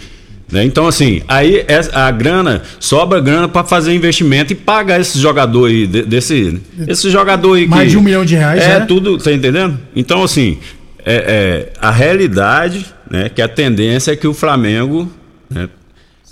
Né? 0.51 0.63
Então, 0.65 0.87
assim, 0.87 1.21
aí 1.27 1.65
a 1.93 2.11
grana, 2.11 2.61
sobra 2.79 3.19
grana 3.21 3.47
para 3.47 3.63
fazer 3.63 3.93
investimento 3.93 4.51
e 4.53 4.55
pagar 4.55 4.99
esse 4.99 5.17
jogador 5.19 5.67
aí, 5.67 5.87
de- 5.87 6.03
desse, 6.03 6.59
esse 6.87 7.09
jogador 7.09 7.53
aí 7.53 7.67
Mais 7.67 7.83
que- 7.85 7.89
de 7.91 7.97
um 7.97 8.01
milhão 8.01 8.25
de 8.25 8.35
reais, 8.35 8.61
É, 8.61 8.79
né? 8.79 8.85
tudo, 8.85 9.17
tá 9.17 9.31
entendendo? 9.31 9.79
Então, 9.95 10.23
assim, 10.23 10.57
é, 11.05 11.69
é, 11.73 11.73
a 11.79 11.89
realidade, 11.91 12.85
né, 13.09 13.29
que 13.29 13.41
a 13.41 13.47
tendência 13.47 14.11
é 14.11 14.15
que 14.15 14.27
o 14.27 14.33
Flamengo 14.33 15.09
né, 15.49 15.69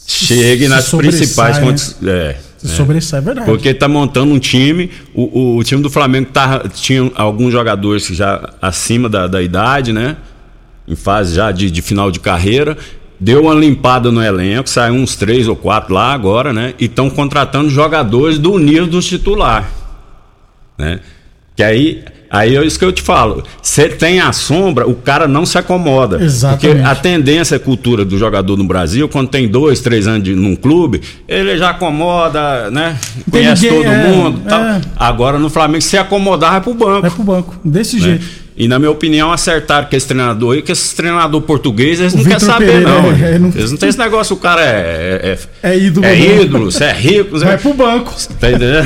chegue 0.08 0.64
se 0.64 0.70
nas 0.70 0.90
principais 0.92 1.58
né? 1.58 1.64
condições. 1.64 1.98
É, 2.08 2.36
Se 2.58 2.68
né? 2.68 2.74
sobressai, 2.76 3.20
é 3.20 3.22
verdade. 3.24 3.46
Porque 3.48 3.74
tá 3.74 3.88
montando 3.88 4.34
um 4.34 4.40
time, 4.40 4.92
o, 5.14 5.40
o, 5.40 5.58
o 5.58 5.64
time 5.64 5.82
do 5.82 5.90
Flamengo 5.90 6.30
tá, 6.34 6.64
tinha 6.74 7.10
alguns 7.16 7.52
jogadores 7.54 8.06
já 8.08 8.50
acima 8.62 9.08
da, 9.08 9.28
da 9.28 9.42
idade, 9.42 9.94
né? 9.94 10.18
Em 10.88 10.96
fase 10.96 11.36
já 11.36 11.52
de, 11.52 11.70
de 11.72 11.82
final 11.82 12.10
de 12.12 12.20
carreira. 12.20 12.76
Deu 13.20 13.44
uma 13.44 13.54
limpada 13.54 14.12
no 14.12 14.24
elenco, 14.24 14.70
saiu 14.70 14.94
uns 14.94 15.16
três 15.16 15.48
ou 15.48 15.56
quatro 15.56 15.94
lá 15.94 16.14
agora, 16.14 16.54
né? 16.54 16.74
E 16.80 16.86
estão 16.86 17.10
contratando 17.10 17.70
jogadores 17.70 18.40
do 18.40 18.58
nível 18.58 18.88
do 18.88 19.02
titular. 19.02 19.70
Né? 20.78 21.02
Que 21.54 21.62
aí, 21.62 22.04
aí 22.32 22.56
é 22.56 22.66
isso 22.66 22.80
que 22.80 22.86
eu 22.86 22.94
te 22.94 23.02
falo. 23.02 23.44
Você 23.62 23.90
tem 23.90 24.22
a 24.22 24.32
sombra, 24.32 24.88
o 24.88 24.96
cara 24.96 25.28
não 25.28 25.46
se 25.46 25.58
acomoda. 25.58 26.24
Exatamente. 26.24 26.78
Porque 26.78 26.90
a 26.90 26.96
tendência, 26.96 27.58
a 27.58 27.60
cultura 27.60 28.06
do 28.06 28.18
jogador 28.18 28.56
no 28.56 28.64
Brasil, 28.64 29.10
quando 29.10 29.28
tem 29.28 29.50
dois, 29.50 29.82
três 29.82 30.08
anos 30.08 30.24
de, 30.24 30.34
num 30.34 30.56
clube, 30.56 31.02
ele 31.28 31.58
já 31.58 31.72
acomoda, 31.72 32.72
né? 32.72 32.98
Conhece 33.30 33.70
ninguém, 33.70 33.84
todo 33.84 33.94
é, 33.94 34.08
mundo. 34.08 34.42
tal. 34.48 34.64
é. 34.64 34.82
Agora 34.96 35.38
no 35.38 35.50
Flamengo, 35.50 35.82
se 35.82 35.98
acomodar, 35.98 36.52
vai 36.52 36.62
pro 36.62 36.74
banco. 36.74 37.02
Vai 37.02 37.12
pro 37.12 37.24
banco, 37.24 37.60
desse 37.66 37.98
né? 37.98 38.02
jeito. 38.02 38.26
E 38.60 38.68
na 38.68 38.78
minha 38.78 38.92
opinião, 38.92 39.32
acertaram 39.32 39.88
com 39.90 39.96
esse 39.96 40.06
treinador 40.06 40.54
aí, 40.54 40.62
que 40.62 40.70
esse 40.74 40.94
treinador 40.94 41.40
português, 41.44 41.98
eles 42.02 42.14
O 42.14 42.18
não 42.18 42.24
querem 42.26 42.40
saber, 42.40 42.66
Pereira, 42.66 42.90
não. 42.90 43.12
é, 43.14 43.36
é, 43.36 43.40
não- 43.40 43.50
Eles 43.56 43.72
não 43.72 43.78
têm 43.78 43.88
esse 43.88 43.98
negócio, 43.98 44.36
o 44.36 44.40
cara 44.40 44.62
é. 44.62 45.38
É, 45.64 45.72
É 45.72 45.78
ídolo. 45.80 46.06
é 46.06 46.14
né? 46.14 46.42
ídolo, 46.42 46.70
você 46.70 46.84
é 46.84 46.92
rico. 46.92 47.40
Vai 47.40 47.54
é- 47.54 47.58
pro 47.58 47.74
banco. 47.74 48.14
Tá 48.38 48.50
entendendo? 48.52 48.86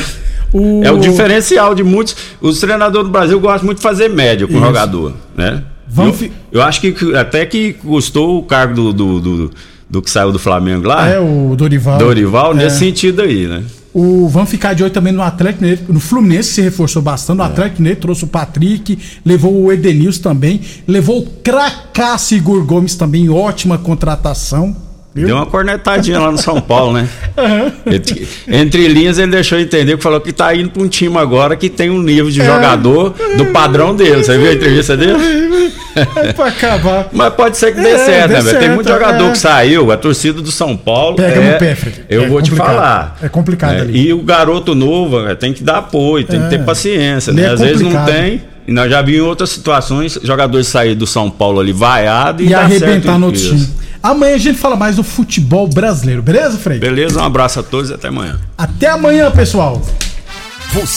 O... 0.54 0.82
É 0.84 0.92
o 0.92 1.00
diferencial 1.00 1.74
de 1.74 1.84
muitos. 1.84 2.16
Os 2.40 2.60
treinadores 2.60 3.08
do 3.08 3.12
Brasil 3.12 3.40
gostam 3.40 3.66
muito 3.66 3.78
de 3.80 3.84
fazer 3.84 4.08
média 4.10 4.46
com 4.48 4.56
o 4.56 4.60
jogador, 4.60 5.14
né? 5.36 5.64
Vamos 5.88 6.22
eu, 6.22 6.30
eu 6.52 6.62
acho 6.62 6.80
que 6.80 6.96
até 7.16 7.44
que 7.44 7.74
custou 7.74 8.38
o 8.38 8.44
cargo 8.44 8.76
do, 8.76 8.94
do, 8.94 9.20
do, 9.20 9.52
do 9.90 10.02
que 10.04 10.10
saiu 10.12 10.32
do 10.32 10.38
Flamengo 10.38 10.88
lá, 10.88 11.10
É, 11.10 11.20
o 11.20 11.56
Dorival. 11.58 11.98
Dorival, 11.98 12.52
É. 12.52 12.56
nesse 12.56 12.78
sentido 12.78 13.24
aí, 13.24 13.48
né? 13.48 13.64
O, 13.94 14.28
vamos 14.28 14.50
ficar 14.50 14.74
de 14.74 14.84
olho 14.84 14.92
também 14.92 15.14
no 15.14 15.22
Atlético 15.22 15.64
Mineiro, 15.64 15.94
no 15.94 16.00
Fluminense 16.00 16.54
se 16.54 16.62
reforçou 16.62 17.02
bastante. 17.02 17.36
É. 17.36 17.44
No 17.44 17.44
Atlético 17.44 17.82
Mineiro 17.82 18.02
trouxe 18.02 18.24
o 18.24 18.28
Patrick, 18.28 18.98
levou 19.24 19.54
o 19.64 19.72
Edenilson 19.72 20.22
também, 20.22 20.62
levou 20.88 21.20
o 21.20 21.26
Cracasso 21.44 22.34
Igor 22.34 22.66
Gomes 22.66 22.96
também, 22.96 23.30
ótima 23.30 23.78
contratação. 23.78 24.76
Deu 25.16 25.36
uma 25.36 25.46
cornetadinha 25.46 26.20
lá 26.20 26.32
no 26.32 26.38
São 26.40 26.60
Paulo, 26.60 26.94
né? 26.94 27.08
Entre, 27.86 28.28
entre 28.48 28.88
linhas, 28.88 29.18
ele 29.20 29.32
deixou 29.32 29.60
entender 29.60 29.98
que 29.98 30.02
falou 30.04 30.20
que 30.22 30.32
tá 30.32 30.56
indo 30.56 30.70
para 30.70 30.82
um 30.82 30.88
time 30.88 31.18
agora 31.18 31.56
que 31.56 31.70
tem 31.70 31.90
um 31.90 32.02
nível 32.02 32.30
de 32.30 32.44
jogador 32.44 33.14
do 33.38 33.46
padrão 33.48 33.96
dele. 33.96 34.24
Você 34.24 34.38
viu 34.38 34.50
a 34.50 34.54
entrevista 34.54 34.96
dele? 34.98 35.72
É 35.96 36.34
pra 36.34 36.48
acabar. 36.48 37.10
Mas 37.14 37.34
pode 37.34 37.58
ser 37.58 37.74
que 37.76 37.82
dê 37.82 37.90
É, 37.90 37.98
certo, 37.98 38.28
dê 38.30 38.34
né, 38.36 38.42
velho? 38.42 38.60
Tem 38.60 38.70
muito 38.70 38.88
certo, 38.88 39.00
jogador 39.04 39.28
é. 39.28 39.32
que 39.32 39.38
saiu, 39.38 39.92
a 39.92 39.98
torcida 39.98 40.42
do 40.42 40.52
São 40.52 40.76
Paulo. 40.78 41.16
Pega 41.18 41.40
é, 41.42 41.54
no 41.54 41.60
pé, 41.60 41.76
Fred. 41.76 42.06
Eu 42.10 42.24
É 42.24 42.28
vou 42.28 42.42
te 42.42 42.50
complicado. 42.52 42.76
falar. 42.76 43.18
É 43.22 43.30
complicado 43.30 43.74
né? 43.76 43.82
ali. 43.82 44.08
E 44.08 44.14
o 44.14 44.22
garoto 44.22 44.74
novo, 44.74 45.36
tem 45.36 45.54
que 45.54 45.64
dar 45.64 45.78
apoio, 45.78 46.26
tem 46.26 46.40
É. 46.40 46.44
que 46.44 46.50
ter 46.50 46.64
paciência, 46.64 47.32
Ele 47.32 47.42
né? 47.42 47.48
é 47.48 47.52
Às 47.52 47.60
vezes 47.60 47.82
não 47.82 48.06
tem. 48.06 48.42
E 48.68 48.72
nós 48.72 48.90
já 48.90 49.02
vimos 49.02 49.20
em 49.20 49.24
outras 49.24 49.50
situações 49.50 50.18
jogadores 50.24 50.68
sair 50.68 50.96
do 50.96 51.06
São 51.06 51.30
Paulo 51.30 51.60
ali 51.60 51.74
vaiado 51.74 52.42
e, 52.42 52.48
E 52.48 52.50
dar 52.50 52.62
arrebentar 52.62 53.04
certo 53.04 53.20
no 53.20 53.26
outro 53.28 53.42
time. 53.42 53.70
Amanhã 54.02 54.36
a 54.36 54.38
gente 54.38 54.58
fala 54.58 54.76
mais 54.76 54.98
do 54.98 55.04
futebol 55.04 55.68
brasileiro, 55.68 56.22
beleza, 56.22 56.58
Frei? 56.58 56.78
Beleza? 56.78 57.22
Um 57.22 57.26
abraço 57.26 57.60
a 57.62 57.64
todos 57.64 57.90
e 57.90 57.94
até 57.94 58.10
amanhã. 58.10 58.38
Até 58.58 58.88
amanhã, 58.88 59.32
pessoal. 59.32 59.82